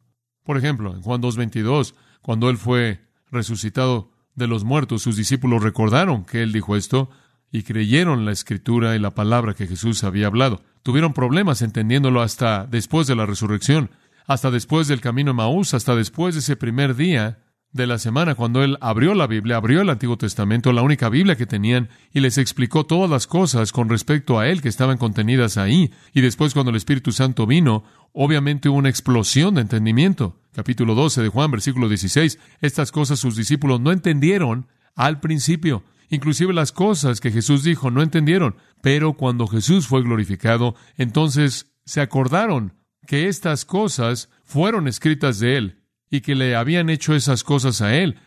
Por 0.43 0.57
ejemplo, 0.57 0.95
en 0.95 1.01
Juan 1.01 1.21
2.22, 1.21 1.93
cuando 2.21 2.49
Él 2.49 2.57
fue 2.57 3.05
resucitado 3.29 4.11
de 4.33 4.47
los 4.47 4.63
muertos, 4.63 5.03
sus 5.03 5.15
discípulos 5.15 5.61
recordaron 5.61 6.25
que 6.25 6.41
Él 6.41 6.51
dijo 6.51 6.75
esto 6.75 7.09
y 7.51 7.63
creyeron 7.63 8.25
la 8.25 8.31
escritura 8.31 8.95
y 8.95 8.99
la 8.99 9.11
palabra 9.11 9.53
que 9.53 9.67
Jesús 9.67 10.03
había 10.03 10.27
hablado. 10.27 10.61
Tuvieron 10.83 11.13
problemas 11.13 11.61
entendiéndolo 11.61 12.21
hasta 12.21 12.65
después 12.65 13.07
de 13.07 13.15
la 13.15 13.25
resurrección, 13.25 13.91
hasta 14.25 14.51
después 14.51 14.87
del 14.87 15.01
camino 15.01 15.31
de 15.31 15.37
Maús, 15.37 15.73
hasta 15.73 15.95
después 15.95 16.35
de 16.35 16.39
ese 16.39 16.55
primer 16.55 16.95
día 16.95 17.39
de 17.71 17.87
la 17.87 17.97
semana 17.99 18.35
cuando 18.35 18.63
él 18.63 18.77
abrió 18.81 19.13
la 19.13 19.27
Biblia, 19.27 19.57
abrió 19.57 19.81
el 19.81 19.89
Antiguo 19.89 20.17
Testamento, 20.17 20.73
la 20.73 20.81
única 20.81 21.09
Biblia 21.09 21.35
que 21.35 21.45
tenían, 21.45 21.89
y 22.13 22.19
les 22.19 22.37
explicó 22.37 22.85
todas 22.85 23.09
las 23.09 23.27
cosas 23.27 23.71
con 23.71 23.89
respecto 23.89 24.39
a 24.39 24.47
él 24.47 24.61
que 24.61 24.69
estaban 24.69 24.97
contenidas 24.97 25.57
ahí. 25.57 25.91
Y 26.13 26.21
después 26.21 26.53
cuando 26.53 26.71
el 26.71 26.77
Espíritu 26.77 27.11
Santo 27.11 27.45
vino, 27.45 27.83
obviamente 28.13 28.69
hubo 28.69 28.77
una 28.77 28.89
explosión 28.89 29.55
de 29.55 29.61
entendimiento. 29.61 30.39
Capítulo 30.53 30.95
12 30.95 31.21
de 31.21 31.29
Juan, 31.29 31.51
versículo 31.51 31.87
16. 31.87 32.39
Estas 32.61 32.91
cosas 32.91 33.19
sus 33.19 33.35
discípulos 33.35 33.79
no 33.79 33.91
entendieron 33.91 34.67
al 34.95 35.19
principio. 35.19 35.83
Inclusive 36.09 36.53
las 36.53 36.71
cosas 36.71 37.19
que 37.19 37.31
Jesús 37.31 37.63
dijo 37.63 37.91
no 37.91 38.01
entendieron, 38.01 38.55
pero 38.81 39.13
cuando 39.13 39.47
Jesús 39.47 39.87
fue 39.87 40.01
glorificado, 40.01 40.75
entonces 40.97 41.73
se 41.85 42.01
acordaron 42.01 42.73
que 43.05 43.27
estas 43.27 43.65
cosas 43.65 44.29
fueron 44.43 44.87
escritas 44.87 45.39
de 45.39 45.57
Él 45.57 45.83
y 46.09 46.21
que 46.21 46.35
le 46.35 46.55
habían 46.55 46.89
hecho 46.89 47.15
esas 47.15 47.43
cosas 47.43 47.81
a 47.81 47.95
Él. 47.95 48.19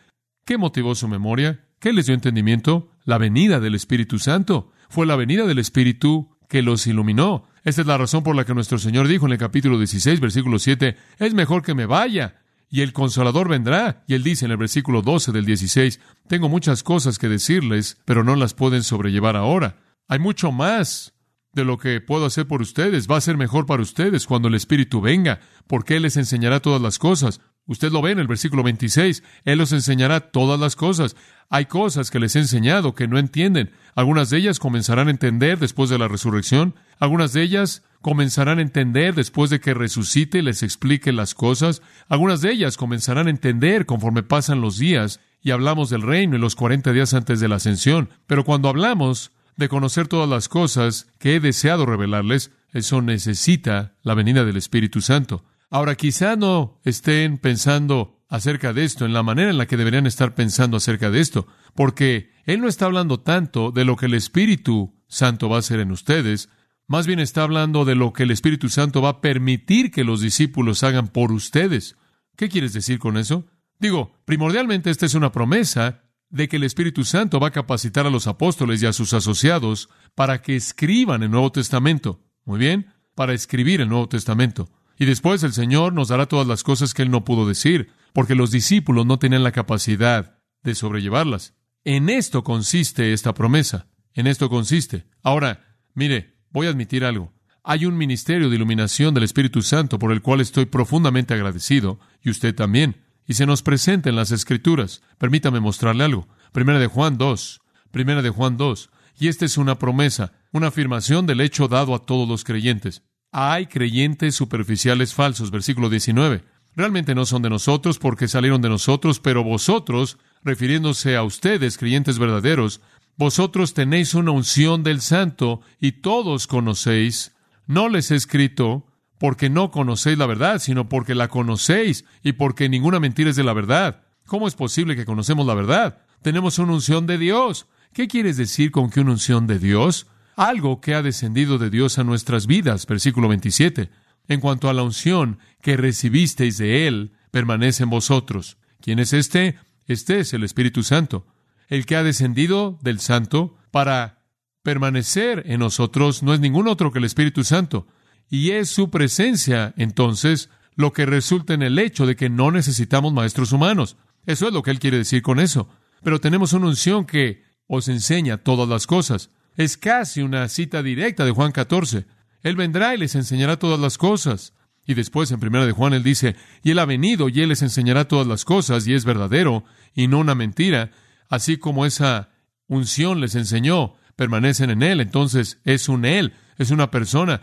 ¿Qué 0.45 0.57
motivó 0.57 0.95
su 0.95 1.07
memoria? 1.07 1.67
¿Qué 1.79 1.93
les 1.93 2.05
dio 2.05 2.15
entendimiento? 2.15 2.91
La 3.03 3.17
venida 3.17 3.59
del 3.59 3.75
Espíritu 3.75 4.19
Santo. 4.19 4.71
Fue 4.89 5.05
la 5.05 5.15
venida 5.15 5.45
del 5.45 5.59
Espíritu 5.59 6.37
que 6.47 6.61
los 6.61 6.85
iluminó. 6.85 7.45
Esta 7.63 7.81
es 7.81 7.87
la 7.87 7.97
razón 7.97 8.23
por 8.23 8.35
la 8.35 8.43
que 8.43 8.53
nuestro 8.53 8.77
Señor 8.77 9.07
dijo 9.07 9.25
en 9.25 9.31
el 9.31 9.37
capítulo 9.37 9.77
16, 9.77 10.19
versículo 10.19 10.59
7, 10.59 10.97
es 11.17 11.33
mejor 11.33 11.63
que 11.63 11.75
me 11.75 11.85
vaya 11.85 12.40
y 12.71 12.81
el 12.81 12.93
consolador 12.93 13.49
vendrá. 13.49 14.03
Y 14.07 14.15
él 14.15 14.23
dice 14.23 14.45
en 14.45 14.51
el 14.51 14.57
versículo 14.57 15.03
12 15.03 15.33
del 15.33 15.45
16, 15.45 15.99
tengo 16.27 16.49
muchas 16.49 16.81
cosas 16.81 17.19
que 17.19 17.27
decirles, 17.27 17.97
pero 18.05 18.23
no 18.23 18.35
las 18.35 18.53
pueden 18.53 18.81
sobrellevar 18.81 19.35
ahora. 19.35 19.77
Hay 20.07 20.17
mucho 20.17 20.51
más 20.51 21.13
de 21.53 21.65
lo 21.65 21.77
que 21.77 21.99
puedo 21.99 22.25
hacer 22.25 22.47
por 22.47 22.61
ustedes. 22.61 23.09
Va 23.09 23.17
a 23.17 23.21
ser 23.21 23.37
mejor 23.37 23.65
para 23.65 23.83
ustedes 23.83 24.25
cuando 24.25 24.47
el 24.47 24.55
Espíritu 24.55 25.01
venga, 25.01 25.41
porque 25.67 25.97
Él 25.97 26.03
les 26.03 26.15
enseñará 26.15 26.61
todas 26.61 26.81
las 26.81 26.97
cosas. 26.97 27.41
Usted 27.71 27.93
lo 27.93 28.01
ve 28.01 28.11
en 28.11 28.19
el 28.19 28.27
versículo 28.27 28.63
26. 28.63 29.23
Él 29.45 29.61
os 29.61 29.71
enseñará 29.71 30.19
todas 30.19 30.59
las 30.59 30.75
cosas. 30.75 31.15
Hay 31.49 31.67
cosas 31.67 32.11
que 32.11 32.19
les 32.19 32.35
he 32.35 32.39
enseñado 32.39 32.95
que 32.95 33.07
no 33.07 33.17
entienden. 33.17 33.71
Algunas 33.95 34.29
de 34.29 34.39
ellas 34.39 34.59
comenzarán 34.59 35.07
a 35.07 35.11
entender 35.11 35.57
después 35.57 35.89
de 35.89 35.97
la 35.97 36.09
resurrección. 36.09 36.75
Algunas 36.99 37.31
de 37.31 37.43
ellas 37.43 37.83
comenzarán 38.01 38.59
a 38.59 38.61
entender 38.61 39.15
después 39.15 39.49
de 39.49 39.61
que 39.61 39.73
resucite 39.73 40.39
y 40.39 40.41
les 40.41 40.63
explique 40.63 41.13
las 41.13 41.33
cosas. 41.33 41.81
Algunas 42.09 42.41
de 42.41 42.51
ellas 42.51 42.75
comenzarán 42.75 43.27
a 43.27 43.29
entender 43.29 43.85
conforme 43.85 44.21
pasan 44.21 44.59
los 44.59 44.77
días 44.77 45.21
y 45.41 45.51
hablamos 45.51 45.89
del 45.89 46.01
reino 46.01 46.35
en 46.35 46.41
los 46.41 46.55
40 46.55 46.91
días 46.91 47.13
antes 47.13 47.39
de 47.39 47.47
la 47.47 47.55
ascensión. 47.55 48.09
Pero 48.27 48.43
cuando 48.43 48.67
hablamos 48.67 49.31
de 49.55 49.69
conocer 49.69 50.09
todas 50.09 50.27
las 50.27 50.49
cosas 50.49 51.07
que 51.19 51.37
he 51.37 51.39
deseado 51.39 51.85
revelarles, 51.85 52.51
eso 52.73 53.01
necesita 53.01 53.93
la 54.03 54.13
venida 54.13 54.43
del 54.43 54.57
Espíritu 54.57 54.99
Santo. 54.99 55.45
Ahora, 55.71 55.95
quizá 55.95 56.35
no 56.35 56.81
estén 56.83 57.37
pensando 57.37 58.21
acerca 58.27 58.73
de 58.73 58.83
esto 58.83 59.05
en 59.05 59.13
la 59.13 59.23
manera 59.23 59.51
en 59.51 59.57
la 59.57 59.67
que 59.67 59.77
deberían 59.77 60.05
estar 60.05 60.35
pensando 60.35 60.75
acerca 60.75 61.09
de 61.09 61.21
esto, 61.21 61.47
porque 61.73 62.33
Él 62.43 62.59
no 62.59 62.67
está 62.67 62.85
hablando 62.85 63.21
tanto 63.21 63.71
de 63.71 63.85
lo 63.85 63.95
que 63.95 64.07
el 64.07 64.13
Espíritu 64.13 64.93
Santo 65.07 65.47
va 65.47 65.55
a 65.55 65.59
hacer 65.59 65.79
en 65.79 65.91
ustedes, 65.91 66.49
más 66.87 67.07
bien 67.07 67.19
está 67.19 67.43
hablando 67.43 67.85
de 67.85 67.95
lo 67.95 68.11
que 68.11 68.23
el 68.23 68.31
Espíritu 68.31 68.67
Santo 68.67 69.01
va 69.01 69.09
a 69.09 69.21
permitir 69.21 69.91
que 69.91 70.03
los 70.03 70.19
discípulos 70.19 70.83
hagan 70.83 71.07
por 71.07 71.31
ustedes. 71.31 71.95
¿Qué 72.35 72.49
quieres 72.49 72.73
decir 72.73 72.99
con 72.99 73.15
eso? 73.15 73.45
Digo, 73.79 74.19
primordialmente 74.25 74.89
esta 74.89 75.05
es 75.05 75.13
una 75.13 75.31
promesa 75.31 76.03
de 76.29 76.49
que 76.49 76.57
el 76.57 76.65
Espíritu 76.65 77.05
Santo 77.05 77.39
va 77.39 77.47
a 77.47 77.51
capacitar 77.51 78.05
a 78.05 78.09
los 78.09 78.27
apóstoles 78.27 78.83
y 78.83 78.87
a 78.87 78.93
sus 78.93 79.13
asociados 79.13 79.89
para 80.15 80.41
que 80.41 80.57
escriban 80.57 81.23
el 81.23 81.31
Nuevo 81.31 81.53
Testamento. 81.53 82.19
Muy 82.43 82.59
bien, 82.59 82.87
para 83.15 83.31
escribir 83.31 83.79
el 83.79 83.87
Nuevo 83.87 84.09
Testamento. 84.09 84.69
Y 85.01 85.05
después 85.05 85.41
el 85.41 85.51
Señor 85.51 85.93
nos 85.93 86.09
dará 86.09 86.27
todas 86.27 86.45
las 86.45 86.61
cosas 86.61 86.93
que 86.93 87.01
Él 87.01 87.09
no 87.09 87.25
pudo 87.25 87.47
decir, 87.47 87.89
porque 88.13 88.35
los 88.35 88.51
discípulos 88.51 89.03
no 89.07 89.17
tenían 89.17 89.43
la 89.43 89.51
capacidad 89.51 90.37
de 90.61 90.75
sobrellevarlas. 90.75 91.55
En 91.83 92.07
esto 92.07 92.43
consiste 92.43 93.11
esta 93.11 93.33
promesa. 93.33 93.87
En 94.13 94.27
esto 94.27 94.47
consiste. 94.47 95.07
Ahora, 95.23 95.79
mire, 95.95 96.35
voy 96.51 96.67
a 96.67 96.69
admitir 96.69 97.03
algo. 97.03 97.33
Hay 97.63 97.87
un 97.87 97.97
ministerio 97.97 98.47
de 98.47 98.55
iluminación 98.57 99.15
del 99.15 99.23
Espíritu 99.23 99.63
Santo 99.63 99.97
por 99.97 100.11
el 100.11 100.21
cual 100.21 100.39
estoy 100.39 100.65
profundamente 100.65 101.33
agradecido, 101.33 101.99
y 102.21 102.29
usted 102.29 102.53
también 102.53 103.01
y 103.25 103.33
se 103.33 103.47
nos 103.47 103.63
presenta 103.63 104.07
en 104.07 104.15
las 104.15 104.29
Escrituras. 104.29 105.01
Permítame 105.17 105.59
mostrarle 105.59 106.03
algo. 106.03 106.27
Primera 106.51 106.77
de 106.77 106.85
Juan 106.85 107.17
2. 107.17 107.59
Primera 107.89 108.21
de 108.21 108.29
Juan 108.29 108.55
2. 108.55 108.91
Y 109.19 109.29
esta 109.29 109.45
es 109.45 109.57
una 109.57 109.79
promesa, 109.79 110.33
una 110.51 110.67
afirmación 110.67 111.25
del 111.25 111.41
hecho 111.41 111.67
dado 111.67 111.95
a 111.95 112.05
todos 112.05 112.29
los 112.29 112.43
creyentes. 112.43 113.01
Hay 113.31 113.67
creyentes 113.67 114.35
superficiales 114.35 115.13
falsos, 115.13 115.51
versículo 115.51 115.89
19. 115.89 116.43
Realmente 116.75 117.15
no 117.15 117.25
son 117.25 117.41
de 117.41 117.49
nosotros 117.49 117.97
porque 117.97 118.27
salieron 118.27 118.61
de 118.61 118.67
nosotros, 118.67 119.21
pero 119.21 119.43
vosotros, 119.43 120.17
refiriéndose 120.43 121.15
a 121.15 121.23
ustedes, 121.23 121.77
creyentes 121.77 122.19
verdaderos, 122.19 122.81
vosotros 123.15 123.73
tenéis 123.73 124.15
una 124.15 124.31
unción 124.31 124.83
del 124.83 124.99
santo 124.99 125.61
y 125.79 125.93
todos 125.93 126.47
conocéis. 126.47 127.33
No 127.67 127.87
les 127.87 128.11
he 128.11 128.15
escrito 128.15 128.85
porque 129.17 129.49
no 129.49 129.71
conocéis 129.71 130.17
la 130.17 130.25
verdad, 130.25 130.59
sino 130.59 130.89
porque 130.89 131.15
la 131.15 131.29
conocéis 131.29 132.03
y 132.23 132.33
porque 132.33 132.67
ninguna 132.67 132.99
mentira 132.99 133.29
es 133.29 133.37
de 133.37 133.43
la 133.43 133.53
verdad. 133.53 134.03
¿Cómo 134.25 134.47
es 134.47 134.55
posible 134.55 134.95
que 134.95 135.05
conocemos 135.05 135.45
la 135.45 135.53
verdad? 135.53 135.99
Tenemos 136.21 136.59
una 136.59 136.73
unción 136.73 137.07
de 137.07 137.17
Dios. 137.17 137.67
¿Qué 137.93 138.07
quieres 138.07 138.35
decir 138.35 138.71
con 138.71 138.89
que 138.89 138.99
una 138.99 139.11
unción 139.11 139.47
de 139.47 139.59
Dios? 139.59 140.07
Algo 140.41 140.81
que 140.81 140.95
ha 140.95 141.03
descendido 141.03 141.59
de 141.59 141.69
Dios 141.69 141.99
a 141.99 142.03
nuestras 142.03 142.47
vidas, 142.47 142.87
versículo 142.87 143.27
27. 143.27 143.91
En 144.27 144.39
cuanto 144.39 144.69
a 144.69 144.73
la 144.73 144.81
unción 144.81 145.37
que 145.61 145.77
recibisteis 145.77 146.57
de 146.57 146.87
Él, 146.87 147.11
permanece 147.29 147.83
en 147.83 147.91
vosotros. 147.91 148.57
¿Quién 148.81 148.97
es 148.97 149.13
este? 149.13 149.59
Este 149.85 150.19
es 150.19 150.33
el 150.33 150.43
Espíritu 150.43 150.81
Santo. 150.81 151.27
El 151.67 151.85
que 151.85 151.95
ha 151.95 152.01
descendido 152.01 152.79
del 152.81 152.99
Santo 152.99 153.55
para 153.69 154.23
permanecer 154.63 155.43
en 155.45 155.59
nosotros 155.59 156.23
no 156.23 156.33
es 156.33 156.39
ningún 156.39 156.67
otro 156.67 156.91
que 156.91 156.97
el 156.97 157.05
Espíritu 157.05 157.43
Santo. 157.43 157.85
Y 158.27 158.49
es 158.49 158.67
su 158.67 158.89
presencia, 158.89 159.75
entonces, 159.77 160.49
lo 160.73 160.91
que 160.91 161.05
resulta 161.05 161.53
en 161.53 161.61
el 161.61 161.77
hecho 161.77 162.07
de 162.07 162.15
que 162.15 162.31
no 162.31 162.49
necesitamos 162.49 163.13
maestros 163.13 163.51
humanos. 163.51 163.95
Eso 164.25 164.47
es 164.47 164.53
lo 164.55 164.63
que 164.63 164.71
él 164.71 164.79
quiere 164.79 164.97
decir 164.97 165.21
con 165.21 165.39
eso. 165.39 165.69
Pero 166.01 166.19
tenemos 166.19 166.53
una 166.53 166.65
unción 166.65 167.05
que 167.05 167.43
os 167.67 167.87
enseña 167.89 168.37
todas 168.37 168.67
las 168.67 168.87
cosas. 168.87 169.29
Es 169.55 169.77
casi 169.77 170.21
una 170.21 170.47
cita 170.49 170.81
directa 170.81 171.25
de 171.25 171.31
Juan 171.31 171.51
14. 171.51 172.05
Él 172.43 172.55
vendrá 172.55 172.95
y 172.95 172.97
les 172.97 173.15
enseñará 173.15 173.57
todas 173.57 173.79
las 173.79 173.97
cosas. 173.97 174.53
Y 174.85 174.93
después 174.93 175.31
en 175.31 175.39
primera 175.39 175.65
de 175.65 175.71
Juan 175.71 175.93
él 175.93 176.03
dice, 176.03 176.35
y 176.63 176.71
él 176.71 176.79
ha 176.79 176.85
venido 176.85 177.29
y 177.29 177.41
él 177.41 177.49
les 177.49 177.61
enseñará 177.61 178.07
todas 178.07 178.25
las 178.25 178.45
cosas 178.45 178.87
y 178.87 178.93
es 178.93 179.05
verdadero 179.05 179.63
y 179.93 180.07
no 180.07 180.19
una 180.19 180.33
mentira, 180.33 180.91
así 181.29 181.57
como 181.57 181.85
esa 181.85 182.29
unción 182.67 183.21
les 183.21 183.35
enseñó, 183.35 183.93
permanecen 184.15 184.71
en 184.71 184.81
él, 184.81 184.99
entonces 184.99 185.59
es 185.65 185.87
un 185.87 186.03
él, 186.03 186.33
es 186.57 186.71
una 186.71 186.89
persona 186.89 187.41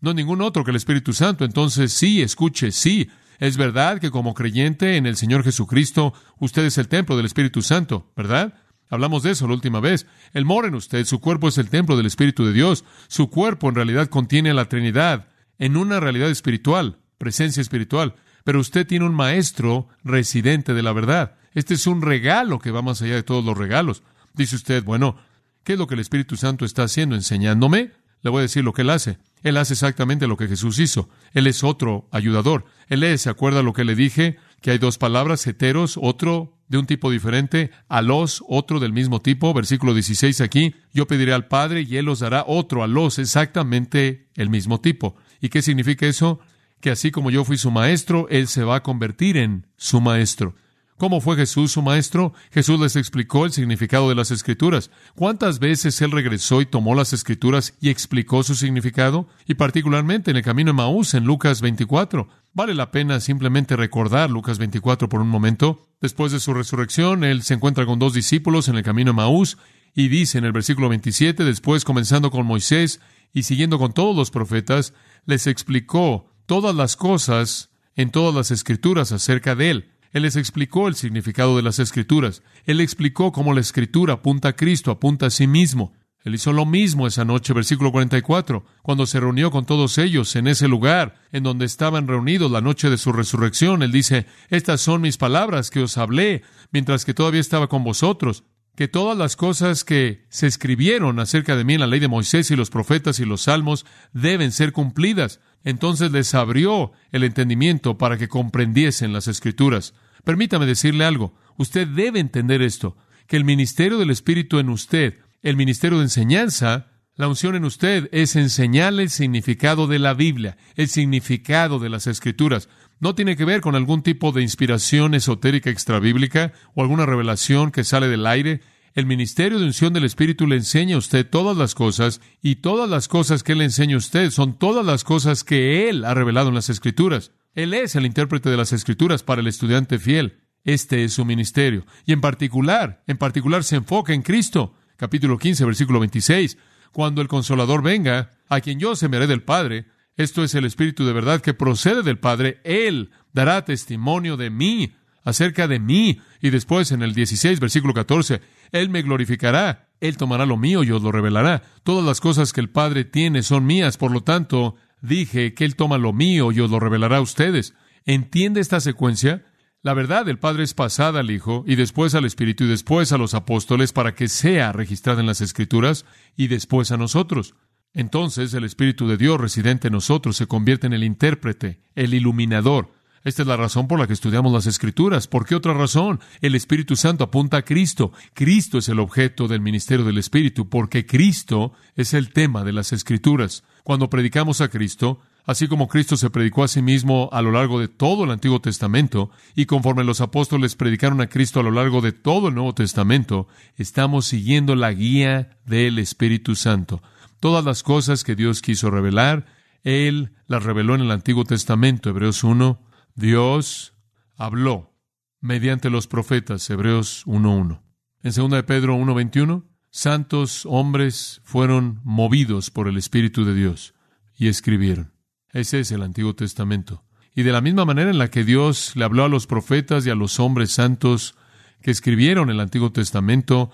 no 0.00 0.14
ningún 0.14 0.40
otro 0.40 0.64
que 0.64 0.70
el 0.70 0.76
Espíritu 0.76 1.12
Santo. 1.12 1.44
Entonces, 1.44 1.92
sí, 1.92 2.22
escuche, 2.22 2.72
sí, 2.72 3.10
es 3.38 3.56
verdad 3.56 4.00
que 4.00 4.10
como 4.10 4.34
creyente 4.34 4.96
en 4.96 5.06
el 5.06 5.16
Señor 5.16 5.44
Jesucristo, 5.44 6.14
usted 6.38 6.64
es 6.64 6.78
el 6.78 6.88
templo 6.88 7.16
del 7.16 7.26
Espíritu 7.26 7.62
Santo, 7.62 8.10
¿verdad? 8.16 8.54
Hablamos 8.90 9.22
de 9.22 9.30
eso 9.30 9.46
la 9.46 9.54
última 9.54 9.80
vez. 9.80 10.06
El 10.32 10.44
mora 10.44 10.68
en 10.68 10.74
usted, 10.74 11.04
su 11.04 11.20
cuerpo 11.20 11.48
es 11.48 11.56
el 11.58 11.70
templo 11.70 11.96
del 11.96 12.06
Espíritu 12.06 12.44
de 12.44 12.52
Dios. 12.52 12.84
Su 13.08 13.30
cuerpo 13.30 13.68
en 13.68 13.76
realidad 13.76 14.08
contiene 14.08 14.50
a 14.50 14.54
la 14.54 14.68
Trinidad 14.68 15.28
en 15.58 15.76
una 15.76 16.00
realidad 16.00 16.28
espiritual, 16.28 16.98
presencia 17.16 17.60
espiritual. 17.60 18.16
Pero 18.44 18.58
usted 18.58 18.86
tiene 18.86 19.06
un 19.06 19.14
maestro 19.14 19.88
residente 20.02 20.74
de 20.74 20.82
la 20.82 20.92
verdad. 20.92 21.36
Este 21.54 21.74
es 21.74 21.86
un 21.86 22.02
regalo 22.02 22.58
que 22.58 22.72
va 22.72 22.82
más 22.82 23.00
allá 23.00 23.14
de 23.14 23.22
todos 23.22 23.44
los 23.44 23.56
regalos. 23.56 24.02
Dice 24.34 24.56
usted, 24.56 24.82
bueno, 24.82 25.16
¿qué 25.62 25.74
es 25.74 25.78
lo 25.78 25.86
que 25.86 25.94
el 25.94 26.00
Espíritu 26.00 26.36
Santo 26.36 26.64
está 26.64 26.82
haciendo? 26.82 27.14
¿Enseñándome? 27.14 27.92
Le 28.22 28.30
voy 28.30 28.40
a 28.40 28.42
decir 28.42 28.64
lo 28.64 28.72
que 28.72 28.82
él 28.82 28.90
hace. 28.90 29.18
Él 29.42 29.56
hace 29.56 29.74
exactamente 29.74 30.26
lo 30.26 30.36
que 30.36 30.48
Jesús 30.48 30.78
hizo. 30.78 31.08
Él 31.32 31.46
es 31.46 31.64
otro 31.64 32.08
ayudador. 32.10 32.64
Él 32.88 33.02
es, 33.02 33.22
¿se 33.22 33.30
acuerda 33.30 33.62
lo 33.62 33.72
que 33.72 33.84
le 33.84 33.94
dije? 33.94 34.36
Que 34.60 34.72
hay 34.72 34.78
dos 34.78 34.98
palabras, 34.98 35.46
heteros, 35.46 35.98
otro 36.00 36.59
de 36.70 36.78
un 36.78 36.86
tipo 36.86 37.10
diferente, 37.10 37.72
alos, 37.88 38.44
otro 38.48 38.78
del 38.78 38.92
mismo 38.92 39.20
tipo. 39.20 39.52
Versículo 39.52 39.92
16 39.92 40.40
aquí. 40.40 40.74
Yo 40.94 41.06
pediré 41.06 41.34
al 41.34 41.48
Padre 41.48 41.82
y 41.82 41.96
Él 41.96 42.08
os 42.08 42.20
dará 42.20 42.44
otro 42.46 42.84
alos, 42.84 43.18
exactamente 43.18 44.28
el 44.36 44.48
mismo 44.50 44.80
tipo. 44.80 45.16
¿Y 45.40 45.48
qué 45.48 45.62
significa 45.62 46.06
eso? 46.06 46.38
Que 46.80 46.90
así 46.90 47.10
como 47.10 47.30
yo 47.30 47.44
fui 47.44 47.58
su 47.58 47.72
maestro, 47.72 48.28
Él 48.30 48.46
se 48.46 48.62
va 48.62 48.76
a 48.76 48.82
convertir 48.84 49.36
en 49.36 49.66
su 49.76 50.00
maestro. 50.00 50.54
¿Cómo 50.96 51.20
fue 51.20 51.34
Jesús 51.34 51.72
su 51.72 51.82
maestro? 51.82 52.34
Jesús 52.52 52.78
les 52.78 52.94
explicó 52.94 53.46
el 53.46 53.52
significado 53.52 54.08
de 54.08 54.14
las 54.14 54.30
escrituras. 54.30 54.90
¿Cuántas 55.16 55.58
veces 55.58 56.00
Él 56.02 56.12
regresó 56.12 56.60
y 56.60 56.66
tomó 56.66 56.94
las 56.94 57.12
escrituras 57.14 57.74
y 57.80 57.88
explicó 57.88 58.42
su 58.42 58.54
significado? 58.54 59.26
Y 59.46 59.54
particularmente 59.54 60.30
en 60.30 60.36
el 60.36 60.42
camino 60.44 60.68
de 60.68 60.74
Maús, 60.74 61.14
en 61.14 61.24
Lucas 61.24 61.62
24. 61.62 62.28
Vale 62.52 62.74
la 62.74 62.90
pena 62.90 63.20
simplemente 63.20 63.76
recordar 63.76 64.28
Lucas 64.28 64.58
24 64.58 65.08
por 65.08 65.20
un 65.20 65.28
momento. 65.28 65.86
Después 66.00 66.32
de 66.32 66.40
su 66.40 66.52
resurrección, 66.52 67.22
Él 67.22 67.42
se 67.42 67.54
encuentra 67.54 67.86
con 67.86 68.00
dos 68.00 68.12
discípulos 68.12 68.68
en 68.68 68.76
el 68.76 68.82
camino 68.82 69.12
de 69.12 69.16
Maús 69.16 69.56
y 69.94 70.08
dice 70.08 70.38
en 70.38 70.44
el 70.44 70.52
versículo 70.52 70.88
27, 70.88 71.44
después 71.44 71.84
comenzando 71.84 72.32
con 72.32 72.46
Moisés 72.46 73.00
y 73.32 73.44
siguiendo 73.44 73.78
con 73.78 73.92
todos 73.92 74.16
los 74.16 74.32
profetas, 74.32 74.94
les 75.26 75.46
explicó 75.46 76.32
todas 76.46 76.74
las 76.74 76.96
cosas 76.96 77.70
en 77.94 78.10
todas 78.10 78.34
las 78.34 78.50
escrituras 78.50 79.12
acerca 79.12 79.54
de 79.54 79.70
Él. 79.70 79.90
Él 80.10 80.22
les 80.22 80.34
explicó 80.34 80.88
el 80.88 80.96
significado 80.96 81.56
de 81.56 81.62
las 81.62 81.78
escrituras. 81.78 82.42
Él 82.64 82.80
explicó 82.80 83.30
cómo 83.30 83.54
la 83.54 83.60
escritura 83.60 84.14
apunta 84.14 84.48
a 84.48 84.56
Cristo, 84.56 84.90
apunta 84.90 85.26
a 85.26 85.30
sí 85.30 85.46
mismo. 85.46 85.92
Él 86.22 86.34
hizo 86.34 86.52
lo 86.52 86.66
mismo 86.66 87.06
esa 87.06 87.24
noche, 87.24 87.54
versículo 87.54 87.92
44, 87.92 88.64
cuando 88.82 89.06
se 89.06 89.20
reunió 89.20 89.50
con 89.50 89.64
todos 89.64 89.96
ellos 89.96 90.36
en 90.36 90.48
ese 90.48 90.68
lugar 90.68 91.14
en 91.32 91.42
donde 91.42 91.64
estaban 91.64 92.06
reunidos 92.06 92.50
la 92.50 92.60
noche 92.60 92.90
de 92.90 92.98
su 92.98 93.12
resurrección. 93.12 93.82
Él 93.82 93.90
dice, 93.90 94.26
estas 94.50 94.82
son 94.82 95.00
mis 95.00 95.16
palabras 95.16 95.70
que 95.70 95.80
os 95.80 95.96
hablé 95.96 96.42
mientras 96.72 97.06
que 97.06 97.14
todavía 97.14 97.40
estaba 97.40 97.68
con 97.68 97.84
vosotros, 97.84 98.44
que 98.76 98.86
todas 98.86 99.16
las 99.16 99.36
cosas 99.36 99.82
que 99.82 100.26
se 100.28 100.46
escribieron 100.46 101.20
acerca 101.20 101.56
de 101.56 101.64
mí 101.64 101.74
en 101.74 101.80
la 101.80 101.86
ley 101.86 102.00
de 102.00 102.08
Moisés 102.08 102.50
y 102.50 102.56
los 102.56 102.70
profetas 102.70 103.18
y 103.18 103.24
los 103.24 103.42
salmos 103.42 103.86
deben 104.12 104.52
ser 104.52 104.72
cumplidas. 104.72 105.40
Entonces 105.64 106.12
les 106.12 106.34
abrió 106.34 106.92
el 107.12 107.24
entendimiento 107.24 107.96
para 107.96 108.18
que 108.18 108.28
comprendiesen 108.28 109.14
las 109.14 109.26
escrituras. 109.26 109.94
Permítame 110.24 110.66
decirle 110.66 111.04
algo. 111.04 111.34
Usted 111.56 111.88
debe 111.88 112.20
entender 112.20 112.60
esto, 112.62 112.96
que 113.26 113.36
el 113.36 113.44
ministerio 113.44 113.98
del 113.98 114.10
Espíritu 114.10 114.58
en 114.58 114.68
usted, 114.68 115.18
el 115.42 115.56
ministerio 115.56 115.98
de 115.98 116.04
enseñanza, 116.04 116.86
la 117.16 117.28
unción 117.28 117.54
en 117.54 117.64
usted 117.64 118.08
es 118.12 118.36
enseñarle 118.36 119.02
el 119.02 119.10
significado 119.10 119.86
de 119.86 119.98
la 119.98 120.14
Biblia, 120.14 120.56
el 120.74 120.88
significado 120.88 121.78
de 121.78 121.88
las 121.88 122.06
escrituras. 122.06 122.68
No 122.98 123.14
tiene 123.14 123.36
que 123.36 123.44
ver 123.44 123.60
con 123.60 123.74
algún 123.74 124.02
tipo 124.02 124.32
de 124.32 124.42
inspiración 124.42 125.14
esotérica 125.14 125.70
extrabíblica 125.70 126.52
o 126.74 126.82
alguna 126.82 127.06
revelación 127.06 127.72
que 127.72 127.84
sale 127.84 128.08
del 128.08 128.26
aire. 128.26 128.60
El 128.94 129.06
ministerio 129.06 129.58
de 129.58 129.66
unción 129.66 129.92
del 129.92 130.04
Espíritu 130.04 130.46
le 130.46 130.56
enseña 130.56 130.96
a 130.96 130.98
usted 130.98 131.28
todas 131.28 131.56
las 131.56 131.74
cosas 131.74 132.20
y 132.42 132.56
todas 132.56 132.88
las 132.88 133.08
cosas 133.08 133.42
que 133.42 133.54
le 133.54 133.64
enseña 133.64 133.94
a 133.94 133.98
usted 133.98 134.30
son 134.30 134.58
todas 134.58 134.84
las 134.84 135.04
cosas 135.04 135.44
que 135.44 135.88
Él 135.88 136.04
ha 136.04 136.14
revelado 136.14 136.48
en 136.48 136.54
las 136.54 136.68
Escrituras. 136.68 137.32
Él 137.54 137.72
es 137.74 137.96
el 137.96 138.06
intérprete 138.06 138.50
de 138.50 138.56
las 138.56 138.72
Escrituras 138.72 139.22
para 139.22 139.40
el 139.40 139.46
estudiante 139.46 139.98
fiel. 139.98 140.40
Este 140.64 141.04
es 141.04 141.14
su 141.14 141.24
ministerio. 141.24 141.86
Y 142.04 142.12
en 142.12 142.20
particular, 142.20 143.02
en 143.06 143.16
particular 143.16 143.64
se 143.64 143.76
enfoca 143.76 144.12
en 144.12 144.22
Cristo. 144.22 144.74
Capítulo 145.00 145.38
15, 145.38 145.64
versículo 145.64 145.98
26. 146.00 146.58
Cuando 146.92 147.22
el 147.22 147.28
consolador 147.28 147.82
venga, 147.82 148.32
a 148.50 148.60
quien 148.60 148.78
yo 148.78 148.94
semearé 148.94 149.26
del 149.26 149.42
Padre, 149.42 149.86
esto 150.18 150.44
es 150.44 150.54
el 150.54 150.66
Espíritu 150.66 151.06
de 151.06 151.14
verdad 151.14 151.40
que 151.40 151.54
procede 151.54 152.02
del 152.02 152.18
Padre, 152.18 152.60
Él 152.64 153.10
dará 153.32 153.64
testimonio 153.64 154.36
de 154.36 154.50
mí, 154.50 154.92
acerca 155.24 155.66
de 155.68 155.78
mí. 155.78 156.20
Y 156.42 156.50
después 156.50 156.92
en 156.92 157.00
el 157.00 157.14
16, 157.14 157.60
versículo 157.60 157.94
14, 157.94 158.42
Él 158.72 158.90
me 158.90 159.00
glorificará, 159.00 159.88
Él 160.00 160.18
tomará 160.18 160.44
lo 160.44 160.58
mío 160.58 160.84
y 160.84 160.90
os 160.90 161.00
lo 161.00 161.10
revelará. 161.12 161.62
Todas 161.82 162.04
las 162.04 162.20
cosas 162.20 162.52
que 162.52 162.60
el 162.60 162.68
Padre 162.68 163.04
tiene 163.04 163.42
son 163.42 163.64
mías, 163.64 163.96
por 163.96 164.10
lo 164.10 164.22
tanto, 164.22 164.76
dije 165.00 165.54
que 165.54 165.64
Él 165.64 165.76
toma 165.76 165.96
lo 165.96 166.12
mío 166.12 166.52
y 166.52 166.60
os 166.60 166.70
lo 166.70 166.78
revelará 166.78 167.16
a 167.16 167.22
ustedes. 167.22 167.72
¿Entiende 168.04 168.60
esta 168.60 168.80
secuencia? 168.80 169.46
La 169.82 169.94
verdad 169.94 170.26
del 170.26 170.38
Padre 170.38 170.64
es 170.64 170.74
pasada 170.74 171.20
al 171.20 171.30
Hijo 171.30 171.64
y 171.66 171.74
después 171.74 172.14
al 172.14 172.26
Espíritu 172.26 172.64
y 172.64 172.68
después 172.68 173.12
a 173.12 173.18
los 173.18 173.32
apóstoles 173.32 173.94
para 173.94 174.14
que 174.14 174.28
sea 174.28 174.72
registrada 174.72 175.20
en 175.20 175.26
las 175.26 175.40
Escrituras 175.40 176.04
y 176.36 176.48
después 176.48 176.92
a 176.92 176.98
nosotros. 176.98 177.54
Entonces 177.94 178.52
el 178.52 178.64
Espíritu 178.64 179.08
de 179.08 179.16
Dios 179.16 179.40
residente 179.40 179.88
en 179.88 179.94
nosotros 179.94 180.36
se 180.36 180.46
convierte 180.46 180.86
en 180.86 180.92
el 180.92 181.02
intérprete, 181.02 181.80
el 181.94 182.12
iluminador. 182.12 182.92
Esta 183.24 183.40
es 183.40 183.48
la 183.48 183.56
razón 183.56 183.88
por 183.88 183.98
la 183.98 184.06
que 184.06 184.12
estudiamos 184.12 184.52
las 184.52 184.66
Escrituras. 184.66 185.26
¿Por 185.26 185.46
qué 185.46 185.54
otra 185.54 185.72
razón? 185.72 186.20
El 186.42 186.54
Espíritu 186.54 186.94
Santo 186.94 187.24
apunta 187.24 187.56
a 187.56 187.62
Cristo. 187.62 188.12
Cristo 188.34 188.76
es 188.76 188.88
el 188.90 188.98
objeto 188.98 189.48
del 189.48 189.62
ministerio 189.62 190.04
del 190.04 190.18
Espíritu, 190.18 190.68
porque 190.68 191.06
Cristo 191.06 191.72
es 191.96 192.12
el 192.12 192.34
tema 192.34 192.64
de 192.64 192.74
las 192.74 192.92
Escrituras. 192.92 193.64
Cuando 193.82 194.10
predicamos 194.10 194.60
a 194.60 194.68
Cristo, 194.68 195.20
así 195.50 195.66
como 195.66 195.88
Cristo 195.88 196.16
se 196.16 196.30
predicó 196.30 196.62
a 196.62 196.68
sí 196.68 196.80
mismo 196.80 197.28
a 197.32 197.42
lo 197.42 197.50
largo 197.50 197.80
de 197.80 197.88
todo 197.88 198.24
el 198.24 198.30
Antiguo 198.30 198.60
Testamento, 198.60 199.30
y 199.56 199.66
conforme 199.66 200.04
los 200.04 200.20
apóstoles 200.20 200.76
predicaron 200.76 201.20
a 201.20 201.28
Cristo 201.28 201.58
a 201.58 201.62
lo 201.64 201.72
largo 201.72 202.00
de 202.00 202.12
todo 202.12 202.48
el 202.48 202.54
Nuevo 202.54 202.72
Testamento, 202.72 203.48
estamos 203.76 204.26
siguiendo 204.26 204.76
la 204.76 204.92
guía 204.92 205.58
del 205.66 205.98
Espíritu 205.98 206.54
Santo. 206.54 207.02
Todas 207.40 207.64
las 207.64 207.82
cosas 207.82 208.22
que 208.22 208.36
Dios 208.36 208.62
quiso 208.62 208.90
revelar, 208.90 209.46
Él 209.82 210.34
las 210.46 210.62
reveló 210.62 210.94
en 210.94 211.00
el 211.00 211.10
Antiguo 211.10 211.44
Testamento, 211.44 212.10
Hebreos 212.10 212.44
1. 212.44 212.80
Dios 213.16 213.94
habló 214.36 214.94
mediante 215.40 215.90
los 215.90 216.06
profetas, 216.06 216.70
Hebreos 216.70 217.26
1.1. 217.26 217.82
En 218.22 218.32
2 218.32 218.50
de 218.50 218.62
Pedro 218.62 218.96
1.21, 218.96 219.64
santos 219.90 220.64
hombres 220.66 221.40
fueron 221.42 222.00
movidos 222.04 222.70
por 222.70 222.86
el 222.86 222.96
Espíritu 222.96 223.44
de 223.44 223.54
Dios 223.54 223.94
y 224.36 224.46
escribieron. 224.46 225.19
Ese 225.52 225.80
es 225.80 225.90
el 225.90 226.02
Antiguo 226.02 226.34
Testamento. 226.34 227.02
Y 227.34 227.42
de 227.42 227.52
la 227.52 227.60
misma 227.60 227.84
manera 227.84 228.10
en 228.10 228.18
la 228.18 228.30
que 228.30 228.44
Dios 228.44 228.96
le 228.96 229.04
habló 229.04 229.24
a 229.24 229.28
los 229.28 229.46
profetas 229.46 230.06
y 230.06 230.10
a 230.10 230.14
los 230.14 230.40
hombres 230.40 230.72
santos 230.72 231.34
que 231.82 231.90
escribieron 231.90 232.50
el 232.50 232.60
Antiguo 232.60 232.92
Testamento, 232.92 233.70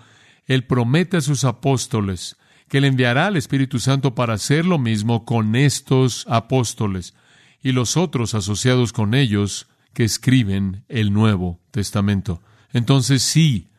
Él 0.47 0.65
promete 0.65 1.19
a 1.19 1.21
sus 1.21 1.45
apóstoles 1.45 2.37
que 2.69 2.81
le 2.81 2.89
enviará 2.89 3.27
al 3.27 3.37
Espíritu 3.37 3.79
Santo 3.79 4.15
para 4.15 4.35
hacer 4.35 4.65
lo 4.65 4.79
mismo 4.79 5.25
con 5.25 5.55
estos 5.55 6.27
apóstoles 6.29 7.15
y 7.63 7.73
los 7.73 7.97
otros 7.97 8.35
asociados 8.35 8.93
con 8.93 9.15
ellos 9.15 9.69
que 9.93 10.05
escriben 10.05 10.85
el 10.89 11.13
Nuevo 11.13 11.61
Testamento. 11.71 12.43
Entonces 12.73 13.23
sí, 13.23 13.71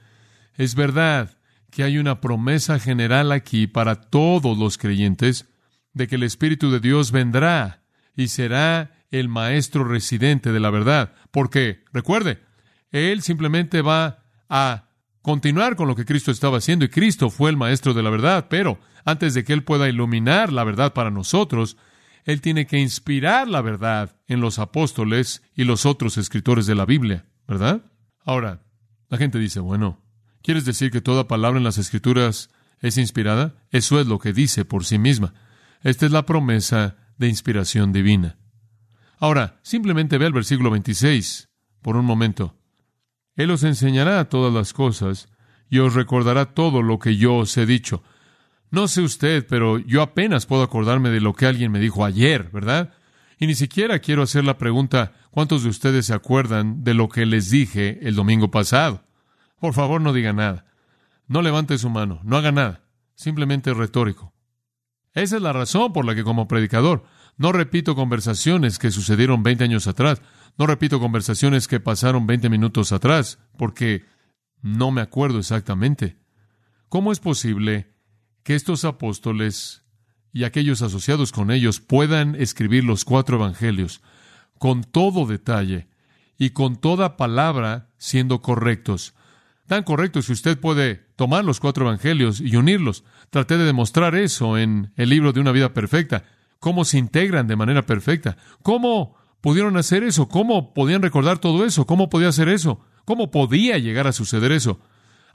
es 0.55 0.75
verdad 0.75 1.37
que 1.69 1.83
hay 1.83 1.97
una 1.97 2.21
promesa 2.21 2.79
general 2.79 3.31
aquí 3.31 3.67
para 3.67 3.95
todos 4.01 4.57
los 4.57 4.77
creyentes 4.77 5.45
de 5.93 6.07
que 6.07 6.15
el 6.15 6.23
Espíritu 6.23 6.71
de 6.71 6.79
Dios 6.79 7.11
vendrá 7.11 7.83
y 8.17 8.27
será 8.27 8.91
el 9.11 9.29
maestro 9.29 9.85
residente 9.85 10.51
de 10.51 10.59
la 10.59 10.71
verdad. 10.71 11.13
Porque, 11.31 11.85
recuerde, 11.93 12.39
Él 12.91 13.21
simplemente 13.21 13.81
va 13.81 14.25
a 14.49 14.89
continuar 15.21 15.75
con 15.75 15.87
lo 15.87 15.95
que 15.95 16.03
Cristo 16.03 16.31
estaba 16.31 16.57
haciendo 16.57 16.83
y 16.83 16.89
Cristo 16.89 17.29
fue 17.29 17.49
el 17.49 17.57
maestro 17.57 17.93
de 17.93 18.03
la 18.03 18.09
verdad, 18.09 18.47
pero 18.49 18.79
antes 19.05 19.33
de 19.33 19.43
que 19.43 19.53
Él 19.53 19.63
pueda 19.63 19.87
iluminar 19.87 20.51
la 20.51 20.63
verdad 20.63 20.93
para 20.93 21.11
nosotros, 21.11 21.77
Él 22.25 22.41
tiene 22.41 22.65
que 22.65 22.79
inspirar 22.79 23.47
la 23.47 23.61
verdad 23.61 24.15
en 24.27 24.41
los 24.41 24.57
apóstoles 24.57 25.43
y 25.55 25.63
los 25.63 25.85
otros 25.85 26.17
escritores 26.17 26.65
de 26.65 26.75
la 26.75 26.85
Biblia, 26.85 27.25
¿verdad? 27.47 27.83
Ahora, 28.25 28.63
la 29.09 29.17
gente 29.17 29.37
dice, 29.37 29.59
bueno, 29.59 30.01
¿quieres 30.41 30.65
decir 30.65 30.91
que 30.91 31.01
toda 31.01 31.27
palabra 31.27 31.59
en 31.59 31.63
las 31.63 31.77
escrituras 31.77 32.49
es 32.79 32.97
inspirada? 32.97 33.55
Eso 33.69 33.99
es 33.99 34.07
lo 34.07 34.17
que 34.19 34.33
dice 34.33 34.65
por 34.65 34.85
sí 34.85 34.97
misma. 34.97 35.33
Esta 35.83 36.05
es 36.05 36.11
la 36.11 36.25
promesa 36.25 36.97
de 37.17 37.27
inspiración 37.27 37.91
divina. 37.91 38.37
Ahora, 39.19 39.59
simplemente 39.63 40.17
ve 40.17 40.27
el 40.27 40.33
versículo 40.33 40.69
26 40.71 41.49
por 41.81 41.95
un 41.95 42.05
momento. 42.05 42.55
Él 43.35 43.51
os 43.51 43.63
enseñará 43.63 44.29
todas 44.29 44.53
las 44.53 44.73
cosas 44.73 45.29
y 45.69 45.79
os 45.79 45.93
recordará 45.93 46.53
todo 46.53 46.81
lo 46.81 46.99
que 46.99 47.17
yo 47.17 47.35
os 47.35 47.55
he 47.57 47.65
dicho. 47.65 48.03
No 48.69 48.87
sé 48.87 49.01
usted, 49.01 49.45
pero 49.47 49.79
yo 49.79 50.01
apenas 50.01 50.45
puedo 50.45 50.63
acordarme 50.63 51.09
de 51.09 51.21
lo 51.21 51.33
que 51.33 51.45
alguien 51.45 51.71
me 51.71 51.79
dijo 51.79 52.03
ayer, 52.03 52.49
¿verdad? 52.51 52.93
Y 53.39 53.47
ni 53.47 53.55
siquiera 53.55 53.99
quiero 53.99 54.23
hacer 54.23 54.43
la 54.43 54.57
pregunta, 54.57 55.13
¿cuántos 55.31 55.63
de 55.63 55.69
ustedes 55.69 56.07
se 56.07 56.13
acuerdan 56.13 56.83
de 56.83 56.93
lo 56.93 57.07
que 57.07 57.25
les 57.25 57.49
dije 57.49 57.99
el 58.01 58.15
domingo 58.15 58.51
pasado? 58.51 59.03
Por 59.59 59.73
favor, 59.73 60.01
no 60.01 60.13
diga 60.13 60.33
nada. 60.33 60.65
No 61.27 61.41
levante 61.41 61.77
su 61.77 61.89
mano, 61.89 62.19
no 62.23 62.37
haga 62.37 62.51
nada. 62.51 62.83
Simplemente 63.15 63.73
retórico. 63.73 64.33
Esa 65.17 65.37
es 65.37 65.41
la 65.41 65.51
razón 65.51 65.93
por 65.93 66.05
la 66.05 66.13
que 66.13 66.23
como 66.23 66.47
predicador 66.47 67.03
no 67.37 67.51
repito 67.51 67.95
conversaciones 67.95 68.77
que 68.77 68.91
sucedieron 68.91 69.41
20 69.41 69.63
años 69.63 69.87
atrás. 69.87 70.21
No 70.59 70.67
repito 70.67 70.99
conversaciones 70.99 71.67
que 71.67 71.79
pasaron 71.79 72.27
20 72.27 72.49
minutos 72.49 72.91
atrás, 72.91 73.39
porque 73.57 74.05
no 74.61 74.91
me 74.91 75.01
acuerdo 75.01 75.39
exactamente. 75.39 76.17
¿Cómo 76.87 77.11
es 77.11 77.19
posible 77.19 77.95
que 78.43 78.53
estos 78.53 78.85
apóstoles 78.85 79.83
y 80.33 80.43
aquellos 80.43 80.83
asociados 80.83 81.31
con 81.31 81.49
ellos 81.49 81.79
puedan 81.79 82.35
escribir 82.35 82.83
los 82.83 83.03
cuatro 83.03 83.37
evangelios 83.37 84.03
con 84.59 84.83
todo 84.83 85.25
detalle 85.25 85.87
y 86.37 86.51
con 86.51 86.75
toda 86.75 87.17
palabra 87.17 87.89
siendo 87.97 88.43
correctos? 88.43 89.15
Tan 89.67 89.83
correctos 89.83 90.27
que 90.27 90.33
usted 90.33 90.57
puede 90.59 91.07
tomar 91.15 91.43
los 91.43 91.59
cuatro 91.59 91.85
evangelios 91.85 92.39
y 92.39 92.55
unirlos. 92.55 93.03
Traté 93.29 93.57
de 93.57 93.65
demostrar 93.65 94.15
eso 94.15 94.57
en 94.57 94.93
el 94.95 95.09
libro 95.09 95.33
de 95.33 95.41
una 95.41 95.51
vida 95.51 95.73
perfecta. 95.73 96.23
Cómo 96.59 96.85
se 96.85 96.97
integran 96.97 97.47
de 97.47 97.57
manera 97.57 97.85
perfecta. 97.85 98.37
Cómo 98.63 99.15
pudieron 99.41 99.75
hacer 99.77 100.03
eso? 100.03 100.29
¿Cómo 100.29 100.73
podían 100.73 101.01
recordar 101.01 101.39
todo 101.39 101.65
eso? 101.65 101.85
¿Cómo 101.85 102.09
podía 102.09 102.29
hacer 102.29 102.47
eso? 102.47 102.79
¿Cómo 103.03 103.29
podía 103.29 103.77
llegar 103.77 104.07
a 104.07 104.13
suceder 104.13 104.53
eso? 104.53 104.79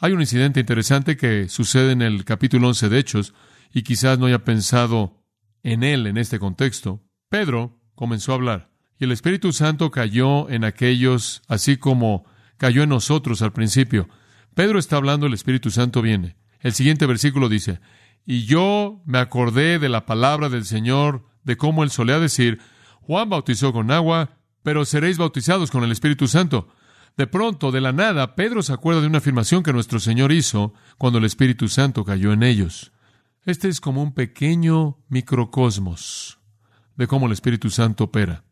Hay 0.01 0.12
un 0.12 0.21
incidente 0.21 0.61
interesante 0.61 1.16
que 1.16 1.49
sucede 1.49 1.92
en 1.92 2.03
el 2.03 2.25
capítulo 2.25 2.68
11 2.68 2.88
de 2.88 2.99
Hechos 2.99 3.35
y 3.73 3.83
quizás 3.83 4.18
no 4.18 4.27
haya 4.27 4.45
pensado 4.45 5.23
en 5.62 5.83
él 5.83 6.07
en 6.07 6.16
este 6.16 6.38
contexto. 6.38 7.03
Pedro 7.29 7.79
comenzó 7.95 8.33
a 8.33 8.37
hablar 8.37 8.71
y 8.99 9.05
el 9.05 9.12
Espíritu 9.12 9.53
Santo 9.53 9.90
cayó 9.90 10.49
en 10.49 10.64
aquellos 10.64 11.42
así 11.49 11.77
como 11.77 12.25
cayó 12.57 12.83
en 12.83 12.88
nosotros 12.88 13.42
al 13.42 13.53
principio. 13.53 14.09
Pedro 14.55 14.79
está 14.79 14.97
hablando, 14.97 15.27
el 15.27 15.35
Espíritu 15.35 15.71
Santo 15.71 16.03
viene. 16.03 16.37
El 16.61 16.73
siguiente 16.73 17.07
versículo 17.07 17.49
dice, 17.49 17.81
y 18.25 18.45
yo 18.45 19.03
me 19.05 19.19
acordé 19.19 19.79
de 19.79 19.88
la 19.88 20.07
palabra 20.07 20.49
del 20.49 20.65
Señor, 20.65 21.25
de 21.43 21.57
cómo 21.57 21.83
él 21.83 21.91
solía 21.91 22.21
decir, 22.21 22.61
Juan 23.01 23.29
bautizó 23.29 23.73
con 23.73 23.91
agua, 23.91 24.38
pero 24.62 24.85
seréis 24.85 25.19
bautizados 25.19 25.71
con 25.71 25.83
el 25.83 25.91
Espíritu 25.91 26.29
Santo. 26.29 26.69
De 27.17 27.27
pronto, 27.27 27.73
de 27.73 27.81
la 27.81 27.93
nada, 27.93 28.37
Pedro 28.37 28.62
se 28.62 28.73
acuerda 28.73 29.01
de 29.01 29.09
una 29.09 29.19
afirmación 29.19 29.62
que 29.62 29.73
nuestro 29.73 29.99
Señor 29.99 30.33
hizo 30.33 30.73
cuando 30.99 31.19
el 31.19 31.25
Espíritu 31.25 31.69
Santo 31.69 32.05
cayó 32.05 32.33
en 32.33 32.43
ellos. 32.43 32.93
Este 33.45 33.69
es 33.69 33.81
como 33.81 34.03
un 34.03 34.15
pequeño 34.15 34.99
microcosmos 35.09 36.38
de 36.97 37.07
cómo 37.09 37.27
el 37.27 37.33
Espíritu 37.33 37.71
Santo 37.71 38.05
opera. 38.05 38.45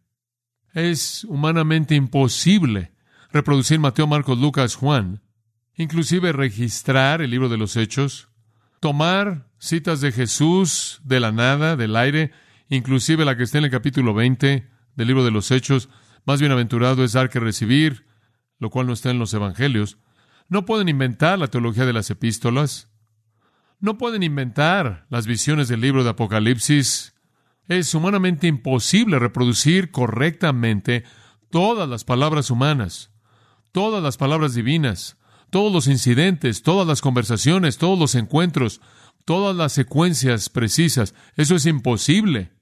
Es 0.74 1.24
humanamente 1.24 1.94
imposible 1.94 2.92
reproducir 3.32 3.78
Mateo, 3.78 4.06
Marcos, 4.06 4.38
Lucas, 4.38 4.74
Juan, 4.74 5.22
inclusive 5.80 6.32
registrar 6.32 7.22
el 7.22 7.30
libro 7.30 7.48
de 7.48 7.56
los 7.56 7.76
Hechos, 7.76 8.28
tomar 8.80 9.48
citas 9.58 10.02
de 10.02 10.12
Jesús 10.12 11.00
de 11.04 11.20
la 11.20 11.32
nada, 11.32 11.74
del 11.74 11.96
aire, 11.96 12.32
inclusive 12.68 13.24
la 13.24 13.36
que 13.36 13.44
está 13.44 13.58
en 13.58 13.64
el 13.64 13.70
capítulo 13.70 14.12
20 14.12 14.68
del 14.94 15.06
libro 15.06 15.24
de 15.24 15.30
los 15.30 15.50
Hechos, 15.50 15.88
más 16.26 16.38
bienaventurado 16.38 17.02
es 17.02 17.14
dar 17.14 17.30
que 17.30 17.40
recibir, 17.40 18.06
lo 18.58 18.68
cual 18.68 18.86
no 18.86 18.92
está 18.92 19.10
en 19.10 19.18
los 19.18 19.32
Evangelios. 19.32 19.96
No 20.48 20.66
pueden 20.66 20.88
inventar 20.88 21.38
la 21.38 21.48
teología 21.48 21.86
de 21.86 21.94
las 21.94 22.10
epístolas. 22.10 22.90
No 23.78 23.96
pueden 23.96 24.22
inventar 24.22 25.06
las 25.08 25.26
visiones 25.26 25.68
del 25.68 25.80
libro 25.80 26.04
de 26.04 26.10
Apocalipsis. 26.10 27.14
Es 27.68 27.94
humanamente 27.94 28.48
imposible 28.48 29.18
reproducir 29.18 29.90
correctamente 29.90 31.04
todas 31.50 31.88
las 31.88 32.04
palabras 32.04 32.50
humanas, 32.50 33.12
todas 33.72 34.02
las 34.02 34.18
palabras 34.18 34.54
divinas, 34.54 35.16
todos 35.50 35.72
los 35.72 35.86
incidentes, 35.86 36.62
todas 36.62 36.86
las 36.86 37.00
conversaciones, 37.00 37.78
todos 37.78 37.98
los 37.98 38.14
encuentros, 38.14 38.80
todas 39.24 39.54
las 39.54 39.72
secuencias 39.72 40.48
precisas. 40.48 41.14
Eso 41.36 41.54
es 41.54 41.66
imposible. 41.66 42.52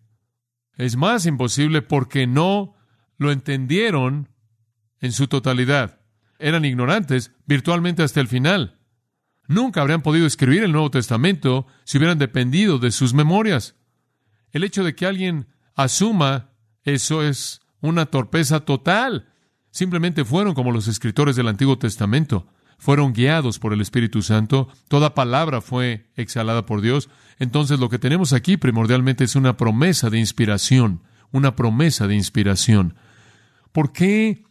Es 0.76 0.96
más 0.96 1.26
imposible 1.26 1.82
porque 1.82 2.26
no 2.26 2.74
lo 3.16 3.32
entendieron 3.32 4.28
en 5.00 5.12
su 5.12 5.28
totalidad. 5.28 6.00
Eran 6.38 6.64
ignorantes 6.64 7.32
virtualmente 7.46 8.02
hasta 8.02 8.20
el 8.20 8.28
final. 8.28 8.78
Nunca 9.48 9.80
habrían 9.80 10.02
podido 10.02 10.26
escribir 10.26 10.62
el 10.62 10.72
Nuevo 10.72 10.90
Testamento 10.90 11.66
si 11.84 11.98
hubieran 11.98 12.18
dependido 12.18 12.78
de 12.78 12.92
sus 12.92 13.14
memorias. 13.14 13.76
El 14.52 14.62
hecho 14.62 14.84
de 14.84 14.94
que 14.94 15.06
alguien 15.06 15.48
asuma 15.74 16.50
eso 16.84 17.22
es 17.22 17.60
una 17.80 18.06
torpeza 18.06 18.60
total. 18.60 19.32
Simplemente 19.70 20.24
fueron 20.24 20.54
como 20.54 20.72
los 20.72 20.88
escritores 20.88 21.36
del 21.36 21.48
Antiguo 21.48 21.78
Testamento. 21.78 22.46
Fueron 22.78 23.12
guiados 23.12 23.58
por 23.58 23.72
el 23.72 23.80
Espíritu 23.80 24.22
Santo. 24.22 24.68
Toda 24.86 25.14
palabra 25.14 25.60
fue 25.60 26.06
exhalada 26.14 26.64
por 26.64 26.80
Dios. 26.80 27.10
Entonces 27.38 27.80
lo 27.80 27.88
que 27.88 27.98
tenemos 27.98 28.32
aquí 28.32 28.56
primordialmente 28.56 29.24
es 29.24 29.34
una 29.34 29.56
promesa 29.56 30.10
de 30.10 30.18
inspiración. 30.18 31.02
Una 31.32 31.56
promesa 31.56 32.06
de 32.06 32.14
inspiración. 32.14 32.94
¿Por 33.72 33.92
qué 33.92 34.44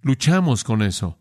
luchamos 0.00 0.64
con 0.64 0.82
eso? 0.82 1.18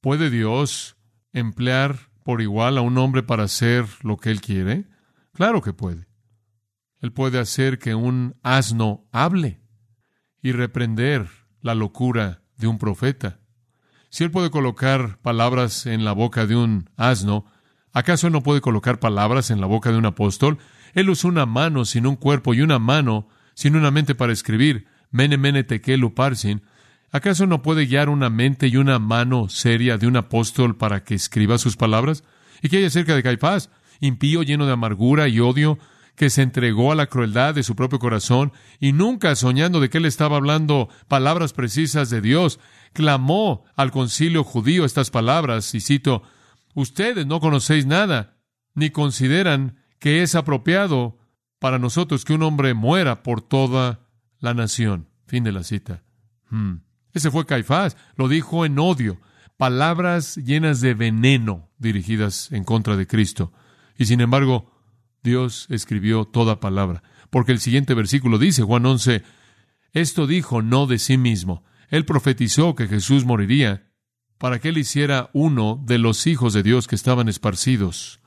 ¿Puede 0.00 0.30
Dios 0.30 0.96
emplear 1.32 2.10
por 2.24 2.42
igual 2.42 2.76
a 2.76 2.80
un 2.80 2.98
hombre 2.98 3.22
para 3.22 3.44
hacer 3.44 3.86
lo 4.02 4.16
que 4.16 4.30
él 4.30 4.40
quiere? 4.40 4.84
Claro 5.32 5.62
que 5.62 5.72
puede. 5.72 6.06
Él 7.00 7.12
puede 7.12 7.38
hacer 7.38 7.78
que 7.78 7.94
un 7.94 8.36
asno 8.42 9.08
hable 9.12 9.60
y 10.42 10.52
reprender 10.52 11.28
la 11.60 11.74
locura 11.74 12.42
de 12.56 12.66
un 12.66 12.78
profeta. 12.78 13.41
Si 14.12 14.24
él 14.24 14.30
puede 14.30 14.50
colocar 14.50 15.16
palabras 15.22 15.86
en 15.86 16.04
la 16.04 16.12
boca 16.12 16.44
de 16.46 16.54
un 16.54 16.90
asno, 16.98 17.46
¿acaso 17.94 18.28
no 18.28 18.42
puede 18.42 18.60
colocar 18.60 19.00
palabras 19.00 19.50
en 19.50 19.58
la 19.58 19.66
boca 19.66 19.90
de 19.90 19.96
un 19.96 20.04
apóstol? 20.04 20.58
Él 20.92 21.08
usó 21.08 21.28
una 21.28 21.46
mano 21.46 21.86
sin 21.86 22.06
un 22.06 22.16
cuerpo 22.16 22.52
y 22.52 22.60
una 22.60 22.78
mano 22.78 23.26
sin 23.54 23.74
una 23.74 23.90
mente 23.90 24.14
para 24.14 24.34
escribir. 24.34 24.86
Mene, 25.10 25.38
mene. 25.38 25.66
¿Acaso 27.10 27.46
no 27.46 27.62
puede 27.62 27.86
guiar 27.86 28.10
una 28.10 28.28
mente 28.28 28.66
y 28.66 28.76
una 28.76 28.98
mano 28.98 29.48
seria 29.48 29.96
de 29.96 30.06
un 30.06 30.18
apóstol 30.18 30.76
para 30.76 31.04
que 31.04 31.14
escriba 31.14 31.56
sus 31.56 31.78
palabras? 31.78 32.22
¿Y 32.60 32.68
qué 32.68 32.76
hay 32.76 32.84
acerca 32.84 33.16
de 33.16 33.22
Caifás? 33.22 33.70
Impío, 34.00 34.42
lleno 34.42 34.66
de 34.66 34.72
amargura 34.72 35.26
y 35.28 35.40
odio, 35.40 35.78
que 36.14 36.30
se 36.30 36.42
entregó 36.42 36.92
a 36.92 36.94
la 36.94 37.06
crueldad 37.06 37.54
de 37.54 37.62
su 37.62 37.74
propio 37.74 37.98
corazón 37.98 38.52
y 38.78 38.92
nunca 38.92 39.34
soñando 39.34 39.80
de 39.80 39.90
que 39.90 39.98
él 39.98 40.04
estaba 40.04 40.36
hablando 40.36 40.88
palabras 41.08 41.52
precisas 41.52 42.10
de 42.10 42.20
Dios, 42.20 42.60
clamó 42.92 43.64
al 43.76 43.90
concilio 43.90 44.44
judío 44.44 44.84
estas 44.84 45.10
palabras, 45.10 45.74
y 45.74 45.80
cito, 45.80 46.22
Ustedes 46.74 47.26
no 47.26 47.40
conocéis 47.40 47.86
nada, 47.86 48.38
ni 48.74 48.90
consideran 48.90 49.78
que 49.98 50.22
es 50.22 50.34
apropiado 50.34 51.18
para 51.58 51.78
nosotros 51.78 52.24
que 52.24 52.32
un 52.32 52.42
hombre 52.42 52.74
muera 52.74 53.22
por 53.22 53.42
toda 53.42 54.00
la 54.40 54.54
nación. 54.54 55.08
Fin 55.26 55.44
de 55.44 55.52
la 55.52 55.62
cita. 55.62 56.02
Hmm. 56.50 56.78
Ese 57.12 57.30
fue 57.30 57.46
Caifás, 57.46 57.96
lo 58.16 58.28
dijo 58.28 58.64
en 58.64 58.78
odio, 58.78 59.20
palabras 59.56 60.36
llenas 60.36 60.80
de 60.80 60.94
veneno 60.94 61.70
dirigidas 61.78 62.50
en 62.52 62.64
contra 62.64 62.96
de 62.96 63.06
Cristo. 63.06 63.52
Y 63.96 64.06
sin 64.06 64.20
embargo, 64.20 64.71
Dios 65.22 65.66
escribió 65.70 66.24
toda 66.24 66.60
palabra, 66.60 67.02
porque 67.30 67.52
el 67.52 67.60
siguiente 67.60 67.94
versículo 67.94 68.38
dice, 68.38 68.62
Juan 68.62 68.84
11, 68.86 69.22
esto 69.92 70.26
dijo 70.26 70.62
no 70.62 70.86
de 70.86 70.98
sí 70.98 71.16
mismo. 71.16 71.64
Él 71.88 72.04
profetizó 72.04 72.74
que 72.74 72.88
Jesús 72.88 73.24
moriría 73.24 73.90
para 74.38 74.58
que 74.58 74.70
él 74.70 74.78
hiciera 74.78 75.30
uno 75.34 75.80
de 75.84 75.98
los 75.98 76.26
hijos 76.26 76.52
de 76.52 76.62
Dios 76.62 76.88
que 76.88 76.96
estaban 76.96 77.28
esparcidos. 77.28 78.20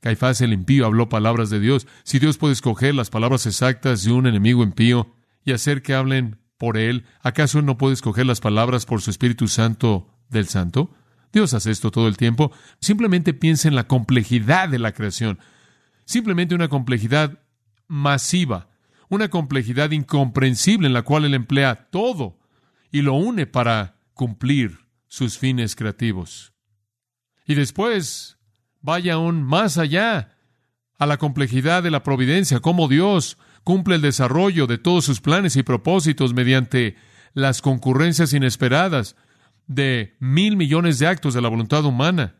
Caifás 0.00 0.40
el 0.40 0.52
impío 0.52 0.86
habló 0.86 1.08
palabras 1.08 1.50
de 1.50 1.60
Dios. 1.60 1.86
Si 2.04 2.18
Dios 2.18 2.38
puede 2.38 2.54
escoger 2.54 2.94
las 2.94 3.10
palabras 3.10 3.44
exactas 3.46 4.04
de 4.04 4.12
un 4.12 4.26
enemigo 4.26 4.62
impío 4.62 5.14
y 5.44 5.52
hacer 5.52 5.82
que 5.82 5.94
hablen 5.94 6.38
por 6.56 6.78
él, 6.78 7.04
¿acaso 7.20 7.58
él 7.58 7.66
no 7.66 7.76
puede 7.76 7.94
escoger 7.94 8.24
las 8.24 8.40
palabras 8.40 8.86
por 8.86 9.02
su 9.02 9.10
Espíritu 9.10 9.48
Santo 9.48 10.14
del 10.30 10.46
Santo? 10.46 10.94
Dios 11.32 11.52
hace 11.52 11.70
esto 11.70 11.90
todo 11.90 12.08
el 12.08 12.16
tiempo. 12.16 12.52
Simplemente 12.80 13.34
piensa 13.34 13.68
en 13.68 13.74
la 13.74 13.86
complejidad 13.88 14.68
de 14.68 14.78
la 14.78 14.92
creación 14.92 15.38
simplemente 16.08 16.54
una 16.54 16.68
complejidad 16.68 17.38
masiva, 17.86 18.70
una 19.10 19.28
complejidad 19.28 19.90
incomprensible 19.90 20.86
en 20.86 20.94
la 20.94 21.02
cual 21.02 21.26
él 21.26 21.34
emplea 21.34 21.90
todo 21.90 22.38
y 22.90 23.02
lo 23.02 23.12
une 23.12 23.46
para 23.46 23.96
cumplir 24.14 24.78
sus 25.06 25.36
fines 25.36 25.76
creativos. 25.76 26.54
Y 27.46 27.54
después 27.54 28.38
vaya 28.80 29.14
aún 29.14 29.42
más 29.42 29.76
allá 29.76 30.34
a 30.98 31.04
la 31.04 31.18
complejidad 31.18 31.82
de 31.82 31.90
la 31.90 32.02
providencia, 32.02 32.60
cómo 32.60 32.88
Dios 32.88 33.36
cumple 33.62 33.96
el 33.96 34.00
desarrollo 34.00 34.66
de 34.66 34.78
todos 34.78 35.04
sus 35.04 35.20
planes 35.20 35.56
y 35.56 35.62
propósitos 35.62 36.32
mediante 36.32 36.96
las 37.34 37.60
concurrencias 37.60 38.32
inesperadas 38.32 39.14
de 39.66 40.16
mil 40.20 40.56
millones 40.56 40.98
de 40.98 41.06
actos 41.06 41.34
de 41.34 41.42
la 41.42 41.50
voluntad 41.50 41.84
humana, 41.84 42.36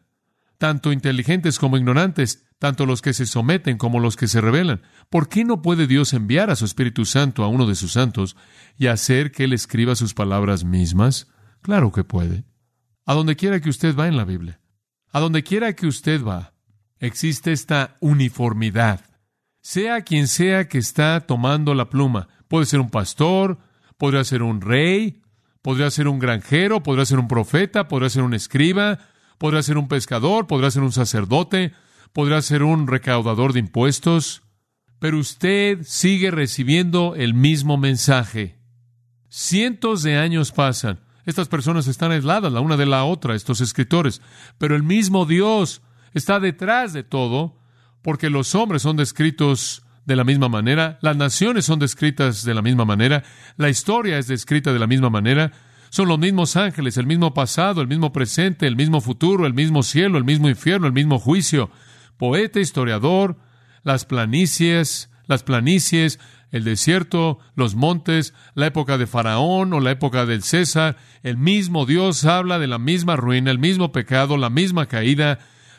tanto 0.58 0.92
inteligentes 0.92 1.58
como 1.58 1.76
ignorantes, 1.76 2.44
tanto 2.58 2.84
los 2.84 3.00
que 3.00 3.14
se 3.14 3.26
someten 3.26 3.78
como 3.78 4.00
los 4.00 4.16
que 4.16 4.26
se 4.26 4.40
rebelan. 4.40 4.82
¿Por 5.08 5.28
qué 5.28 5.44
no 5.44 5.62
puede 5.62 5.86
Dios 5.86 6.12
enviar 6.12 6.50
a 6.50 6.56
su 6.56 6.64
Espíritu 6.64 7.04
Santo 7.04 7.44
a 7.44 7.48
uno 7.48 7.66
de 7.66 7.76
sus 7.76 7.92
santos 7.92 8.36
y 8.76 8.88
hacer 8.88 9.30
que 9.30 9.44
Él 9.44 9.52
escriba 9.52 9.94
sus 9.94 10.14
palabras 10.14 10.64
mismas? 10.64 11.28
Claro 11.62 11.92
que 11.92 12.04
puede. 12.04 12.44
A 13.06 13.14
donde 13.14 13.36
quiera 13.36 13.60
que 13.60 13.70
usted 13.70 13.96
va 13.96 14.08
en 14.08 14.16
la 14.16 14.24
Biblia, 14.24 14.60
a 15.12 15.20
donde 15.20 15.42
quiera 15.42 15.72
que 15.74 15.86
usted 15.86 16.22
va, 16.22 16.52
existe 16.98 17.52
esta 17.52 17.96
uniformidad. 18.00 19.04
Sea 19.62 20.02
quien 20.02 20.28
sea 20.28 20.68
que 20.68 20.78
está 20.78 21.20
tomando 21.20 21.74
la 21.74 21.88
pluma, 21.88 22.28
puede 22.48 22.66
ser 22.66 22.80
un 22.80 22.90
pastor, 22.90 23.58
podría 23.96 24.24
ser 24.24 24.42
un 24.42 24.60
rey, 24.60 25.22
podría 25.62 25.90
ser 25.90 26.08
un 26.08 26.18
granjero, 26.18 26.82
podría 26.82 27.06
ser 27.06 27.18
un 27.18 27.28
profeta, 27.28 27.88
podría 27.88 28.10
ser 28.10 28.22
un 28.22 28.34
escriba, 28.34 28.98
podría 29.38 29.62
ser 29.62 29.78
un 29.78 29.88
pescador, 29.88 30.46
podría 30.46 30.70
ser 30.70 30.82
un 30.82 30.92
sacerdote, 30.92 31.72
podrá 32.12 32.42
ser 32.42 32.62
un 32.62 32.86
recaudador 32.86 33.52
de 33.52 33.60
impuestos, 33.60 34.42
pero 34.98 35.18
usted 35.18 35.78
sigue 35.82 36.30
recibiendo 36.30 37.14
el 37.14 37.34
mismo 37.34 37.76
mensaje. 37.76 38.58
Cientos 39.28 40.02
de 40.02 40.16
años 40.16 40.52
pasan. 40.52 41.00
Estas 41.24 41.48
personas 41.48 41.86
están 41.86 42.10
aisladas 42.10 42.52
la 42.52 42.60
una 42.60 42.76
de 42.76 42.86
la 42.86 43.04
otra, 43.04 43.34
estos 43.34 43.60
escritores, 43.60 44.22
pero 44.56 44.74
el 44.74 44.82
mismo 44.82 45.26
Dios 45.26 45.82
está 46.14 46.40
detrás 46.40 46.92
de 46.92 47.02
todo, 47.02 47.58
porque 48.02 48.30
los 48.30 48.54
hombres 48.54 48.82
son 48.82 48.96
descritos 48.96 49.82
de 50.06 50.16
la 50.16 50.24
misma 50.24 50.48
manera, 50.48 50.98
las 51.02 51.18
naciones 51.18 51.66
son 51.66 51.78
descritas 51.78 52.42
de 52.42 52.54
la 52.54 52.62
misma 52.62 52.86
manera, 52.86 53.24
la 53.58 53.68
historia 53.68 54.18
es 54.18 54.26
descrita 54.26 54.72
de 54.72 54.78
la 54.78 54.86
misma 54.86 55.10
manera, 55.10 55.52
son 55.90 56.08
los 56.08 56.18
mismos 56.18 56.56
ángeles, 56.56 56.96
el 56.96 57.06
mismo 57.06 57.34
pasado, 57.34 57.80
el 57.80 57.88
mismo 57.88 58.12
presente, 58.12 58.66
el 58.66 58.76
mismo 58.76 59.00
futuro, 59.00 59.46
el 59.46 59.54
mismo 59.54 59.82
cielo, 59.82 60.18
el 60.18 60.24
mismo 60.24 60.48
infierno, 60.48 60.86
el 60.86 60.92
mismo 60.92 61.18
juicio. 61.18 61.70
Poeta, 62.16 62.60
historiador, 62.60 63.36
las 63.82 64.04
planicies, 64.04 65.10
las 65.26 65.42
planicies, 65.42 66.18
el 66.50 66.64
desierto, 66.64 67.38
los 67.54 67.74
montes, 67.74 68.34
la 68.54 68.66
época 68.66 68.98
de 68.98 69.06
Faraón 69.06 69.72
o 69.72 69.80
la 69.80 69.90
época 69.90 70.26
del 70.26 70.42
César, 70.42 70.96
el 71.22 71.36
mismo 71.36 71.86
Dios 71.86 72.24
habla 72.24 72.58
de 72.58 72.66
la 72.66 72.78
misma 72.78 73.16
ruina, 73.16 73.50
el 73.50 73.58
mismo 73.58 73.92
pecado, 73.92 74.36
la 74.36 74.50
misma 74.50 74.86
caída, 74.86 75.38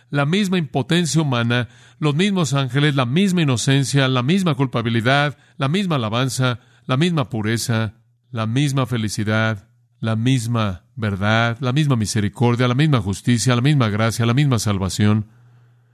la 0.09 0.25
misma 0.25 0.57
impotencia 0.57 1.21
humana, 1.21 1.69
los 1.99 2.15
mismos 2.15 2.53
ángeles, 2.53 2.95
la 2.95 3.05
misma 3.05 3.41
inocencia, 3.41 4.07
la 4.07 4.23
misma 4.23 4.55
culpabilidad, 4.55 5.37
la 5.57 5.67
misma 5.67 5.95
alabanza, 5.95 6.59
la 6.85 6.97
misma 6.97 7.29
pureza, 7.29 7.95
la 8.31 8.45
misma 8.45 8.85
felicidad, 8.85 9.68
la 9.99 10.15
misma 10.15 10.85
verdad, 10.95 11.57
la 11.59 11.73
misma 11.73 11.95
misericordia, 11.95 12.67
la 12.67 12.75
misma 12.75 13.01
justicia, 13.01 13.55
la 13.55 13.61
misma 13.61 13.89
gracia, 13.89 14.25
la 14.25 14.33
misma 14.33 14.59
salvación. 14.59 15.27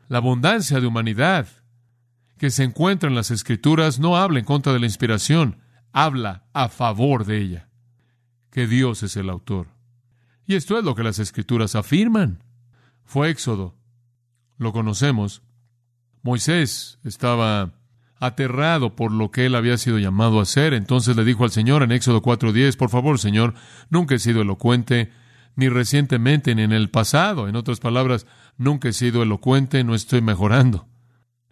La 0.07 0.19
abundancia 0.19 0.79
de 0.79 0.87
humanidad 0.87 1.47
que 2.37 2.51
se 2.51 2.63
encuentra 2.63 3.09
en 3.09 3.15
las 3.15 3.31
Escrituras 3.31 3.99
no 3.99 4.17
habla 4.17 4.39
en 4.39 4.45
contra 4.45 4.73
de 4.73 4.79
la 4.79 4.85
inspiración, 4.85 5.59
habla 5.91 6.43
a 6.53 6.69
favor 6.69 7.25
de 7.25 7.39
ella, 7.39 7.69
que 8.51 8.67
Dios 8.67 9.03
es 9.03 9.15
el 9.17 9.29
autor. 9.29 9.67
Y 10.45 10.55
esto 10.55 10.77
es 10.77 10.83
lo 10.83 10.93
que 10.95 11.03
las 11.03 11.19
Escrituras 11.19 11.75
afirman. 11.75 12.43
Fue 13.03 13.29
Éxodo, 13.29 13.75
lo 14.57 14.73
conocemos. 14.73 15.41
Moisés 16.21 16.99
estaba 17.03 17.73
aterrado 18.19 18.95
por 18.95 19.11
lo 19.11 19.31
que 19.31 19.45
él 19.45 19.55
había 19.55 19.77
sido 19.77 19.99
llamado 19.99 20.39
a 20.39 20.43
hacer, 20.43 20.73
entonces 20.73 21.15
le 21.15 21.25
dijo 21.25 21.43
al 21.43 21.51
Señor 21.51 21.83
en 21.83 21.91
Éxodo 21.91 22.21
4:10, 22.21 22.77
por 22.77 22.89
favor, 22.89 23.19
Señor, 23.19 23.53
nunca 23.89 24.15
he 24.15 24.19
sido 24.19 24.41
elocuente, 24.41 25.11
ni 25.55 25.69
recientemente 25.69 26.55
ni 26.55 26.63
en 26.63 26.71
el 26.71 26.89
pasado. 26.89 27.47
En 27.47 27.55
otras 27.55 27.79
palabras, 27.79 28.25
nunca 28.57 28.89
he 28.89 28.93
sido 28.93 29.23
elocuente, 29.23 29.83
no 29.83 29.95
estoy 29.95 30.21
mejorando. 30.21 30.87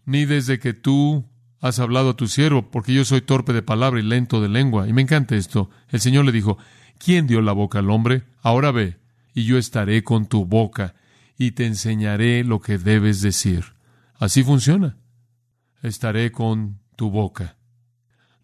Ni 0.06 0.26
desde 0.26 0.60
que 0.60 0.74
tú 0.74 1.26
has 1.62 1.80
hablado 1.80 2.10
a 2.10 2.18
tu 2.18 2.28
siervo, 2.28 2.70
porque 2.70 2.94
yo 2.94 3.06
soy 3.06 3.22
torpe 3.22 3.54
de 3.54 3.62
palabra 3.62 4.00
y 4.00 4.04
lento 4.04 4.42
de 4.42 4.50
lengua. 4.50 4.88
Y 4.88 4.94
me 4.94 5.02
encanta 5.02 5.36
esto. 5.36 5.70
El 5.90 6.02
Señor 6.02 6.26
le 6.26 6.34
dijo, 6.34 6.58
¿quién 6.98 7.26
dio 7.26 7.42
la 7.42 7.54
boca 7.54 7.80
al 7.80 7.90
hombre? 7.90 8.24
Ahora 8.42 8.72
ve, 8.72 8.98
y 9.34 9.46
yo 9.46 9.58
estaré 9.58 10.04
con 10.04 10.26
tu 10.26 10.46
boca, 10.46 10.96
y 11.38 11.52
te 11.52 11.66
enseñaré 11.66 12.44
lo 12.44 12.60
que 12.60 12.78
debes 12.78 13.22
decir. 13.22 13.64
Así 14.20 14.44
funciona. 14.44 14.98
Estaré 15.84 16.32
con 16.32 16.80
tu 16.96 17.12
boca. 17.12 17.58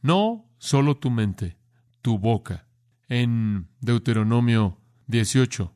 No 0.01 0.45
solo 0.59 0.97
tu 0.97 1.09
mente, 1.09 1.57
tu 2.01 2.19
boca. 2.19 2.67
en 3.07 3.67
Deuteronomio 3.81 4.77
18. 5.07 5.73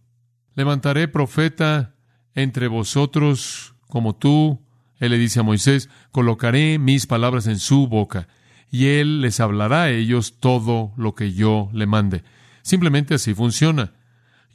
Levantaré 0.53 1.07
profeta 1.07 1.95
entre 2.35 2.67
vosotros 2.67 3.73
como 3.87 4.15
tú. 4.15 4.61
Él 4.99 5.11
le 5.11 5.17
dice 5.17 5.39
a 5.39 5.43
Moisés, 5.43 5.89
colocaré 6.11 6.77
mis 6.77 7.07
palabras 7.07 7.47
en 7.47 7.57
su 7.57 7.87
boca 7.87 8.27
y 8.69 8.85
él 8.85 9.21
les 9.21 9.39
hablará 9.39 9.83
a 9.83 9.89
ellos 9.89 10.39
todo 10.39 10.93
lo 10.95 11.15
que 11.15 11.33
yo 11.33 11.69
le 11.73 11.87
mande. 11.87 12.23
Simplemente 12.61 13.15
así 13.15 13.33
funciona. 13.33 13.93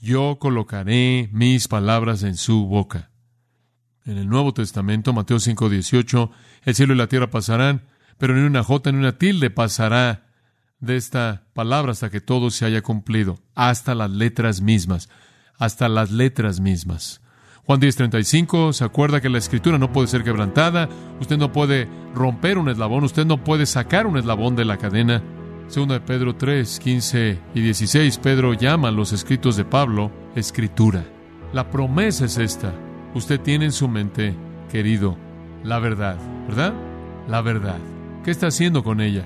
Yo 0.01 0.39
colocaré 0.39 1.29
mis 1.33 1.69
palabras 1.69 2.23
en 2.23 2.37
su 2.37 2.67
boca. 2.67 3.11
En 4.09 4.17
el 4.17 4.27
Nuevo 4.27 4.55
Testamento, 4.55 5.13
Mateo 5.13 5.39
5:18, 5.39 6.31
el 6.65 6.75
cielo 6.75 6.95
y 6.95 6.97
la 6.97 7.09
tierra 7.09 7.29
pasarán, 7.29 7.83
pero 8.17 8.35
ni 8.35 8.41
una 8.41 8.65
jota 8.65 8.91
ni 8.91 8.97
una 8.97 9.19
tilde 9.19 9.51
pasará 9.51 10.25
de 10.81 10.97
esta 10.97 11.43
palabra 11.53 11.93
hasta 11.93 12.09
que 12.09 12.23
todo 12.23 12.51
se 12.51 12.65
haya 12.65 12.81
cumplido, 12.81 13.39
hasta 13.55 13.95
las 13.95 14.11
letras 14.11 14.63
mismas, 14.63 15.11
hasta 15.59 15.91
las 15.91 16.11
letras 16.11 16.59
mismas. 16.59 17.21
Juan 17.67 17.81
10:35 17.81 18.73
se 18.73 18.85
acuerda 18.85 19.21
que 19.21 19.29
la 19.29 19.37
escritura 19.37 19.77
no 19.77 19.93
puede 19.93 20.09
ser 20.09 20.25
quebrantada, 20.25 20.89
usted 21.21 21.37
no 21.37 21.53
puede 21.53 21.87
romper 22.15 22.57
un 22.57 22.71
eslabón, 22.71 23.05
usted 23.05 23.27
no 23.27 23.45
puede 23.45 23.67
sacar 23.67 24.07
un 24.07 24.17
eslabón 24.17 24.57
de 24.57 24.65
la 24.65 24.79
cadena. 24.79 25.23
Segunda 25.67 25.97
de 25.97 26.01
Pedro 26.01 26.35
3, 26.35 26.79
15 26.79 27.39
y 27.55 27.61
16, 27.61 28.17
Pedro 28.21 28.55
llama 28.55 28.89
a 28.89 28.93
los 28.93 29.13
escritos 29.13 29.55
de 29.57 29.67
Pablo 29.67 30.11
escritura. 30.35 31.05
La 31.53 31.69
promesa 31.69 32.25
es 32.25 32.39
esta. 32.39 32.88
Usted 33.15 33.41
tiene 33.41 33.67
en 33.67 33.73
su 33.73 33.89
mente, 33.89 34.35
querido, 34.71 35.17
la 35.65 35.79
verdad, 35.79 36.17
¿verdad? 36.47 36.75
La 37.29 37.41
verdad. 37.41 37.79
¿Qué 38.25 38.31
está 38.31 38.49
haciendo 38.49 38.85
con 38.85 39.01
ella? 39.01 39.25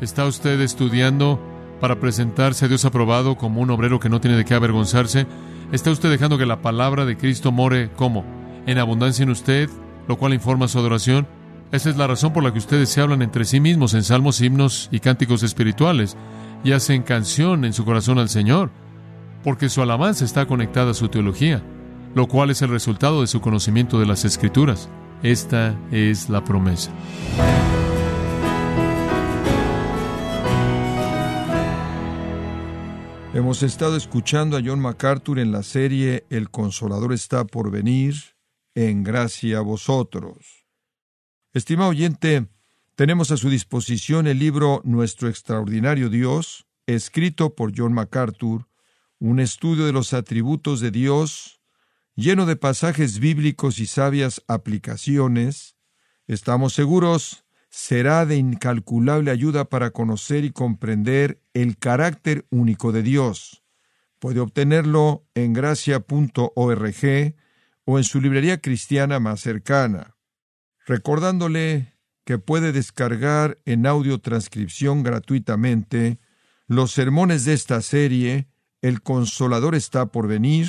¿Está 0.00 0.24
usted 0.26 0.60
estudiando 0.60 1.40
para 1.80 2.00
presentarse 2.00 2.64
a 2.64 2.68
Dios 2.68 2.84
aprobado 2.84 3.36
como 3.36 3.60
un 3.60 3.70
obrero 3.70 4.00
que 4.00 4.08
no 4.08 4.20
tiene 4.20 4.36
de 4.36 4.44
qué 4.44 4.54
avergonzarse? 4.54 5.26
¿Está 5.72 5.90
usted 5.90 6.10
dejando 6.10 6.38
que 6.38 6.46
la 6.46 6.62
palabra 6.62 7.04
de 7.04 7.16
Cristo 7.16 7.52
more 7.52 7.90
como 7.90 8.24
en 8.66 8.78
abundancia 8.78 9.22
en 9.22 9.30
usted, 9.30 9.68
lo 10.08 10.16
cual 10.16 10.34
informa 10.34 10.68
su 10.68 10.78
adoración? 10.78 11.26
Esa 11.72 11.90
es 11.90 11.96
la 11.96 12.06
razón 12.06 12.32
por 12.32 12.44
la 12.44 12.52
que 12.52 12.58
ustedes 12.58 12.88
se 12.88 13.00
hablan 13.00 13.22
entre 13.22 13.44
sí 13.44 13.58
mismos 13.58 13.94
en 13.94 14.04
salmos, 14.04 14.40
himnos 14.40 14.88
y 14.92 15.00
cánticos 15.00 15.42
espirituales 15.42 16.16
y 16.62 16.72
hacen 16.72 17.02
canción 17.02 17.64
en 17.64 17.72
su 17.72 17.84
corazón 17.84 18.18
al 18.18 18.28
Señor, 18.28 18.70
porque 19.42 19.68
su 19.68 19.82
alabanza 19.82 20.24
está 20.24 20.46
conectada 20.46 20.92
a 20.92 20.94
su 20.94 21.08
teología, 21.08 21.62
lo 22.14 22.28
cual 22.28 22.50
es 22.50 22.62
el 22.62 22.70
resultado 22.70 23.20
de 23.20 23.26
su 23.26 23.40
conocimiento 23.40 23.98
de 23.98 24.06
las 24.06 24.24
Escrituras. 24.24 24.88
Esta 25.22 25.78
es 25.90 26.28
la 26.28 26.44
promesa. 26.44 26.92
Hemos 33.34 33.64
estado 33.64 33.96
escuchando 33.96 34.56
a 34.56 34.62
John 34.64 34.78
MacArthur 34.78 35.40
en 35.40 35.50
la 35.50 35.64
serie 35.64 36.24
El 36.30 36.50
Consolador 36.50 37.12
está 37.12 37.44
por 37.44 37.72
venir, 37.72 38.14
en 38.76 39.02
gracia 39.02 39.58
a 39.58 39.60
vosotros. 39.60 40.66
Estimado 41.52 41.90
oyente, 41.90 42.46
tenemos 42.94 43.32
a 43.32 43.36
su 43.36 43.50
disposición 43.50 44.28
el 44.28 44.38
libro 44.38 44.82
Nuestro 44.84 45.28
extraordinario 45.28 46.10
Dios, 46.10 46.66
escrito 46.86 47.56
por 47.56 47.72
John 47.76 47.92
MacArthur, 47.92 48.68
un 49.18 49.40
estudio 49.40 49.84
de 49.86 49.92
los 49.92 50.12
atributos 50.12 50.78
de 50.80 50.92
Dios, 50.92 51.60
lleno 52.14 52.46
de 52.46 52.56
pasajes 52.56 53.18
bíblicos 53.18 53.78
y 53.78 53.86
sabias 53.86 54.42
aplicaciones. 54.48 55.76
Estamos 56.26 56.74
seguros 56.74 57.44
será 57.74 58.24
de 58.24 58.36
incalculable 58.36 59.32
ayuda 59.32 59.64
para 59.64 59.90
conocer 59.90 60.44
y 60.44 60.52
comprender 60.52 61.42
el 61.54 61.76
carácter 61.76 62.46
único 62.50 62.92
de 62.92 63.02
Dios. 63.02 63.64
Puede 64.20 64.38
obtenerlo 64.38 65.26
en 65.34 65.52
gracia.org 65.52 67.34
o 67.84 67.98
en 67.98 68.04
su 68.04 68.20
librería 68.20 68.60
cristiana 68.60 69.18
más 69.18 69.40
cercana. 69.40 70.16
Recordándole 70.86 71.94
que 72.24 72.38
puede 72.38 72.70
descargar 72.70 73.58
en 73.64 73.86
audio 73.86 74.20
transcripción 74.20 75.02
gratuitamente 75.02 76.20
los 76.68 76.92
sermones 76.92 77.44
de 77.44 77.54
esta 77.54 77.82
serie, 77.82 78.48
El 78.82 79.02
Consolador 79.02 79.74
está 79.74 80.06
por 80.06 80.28
venir, 80.28 80.68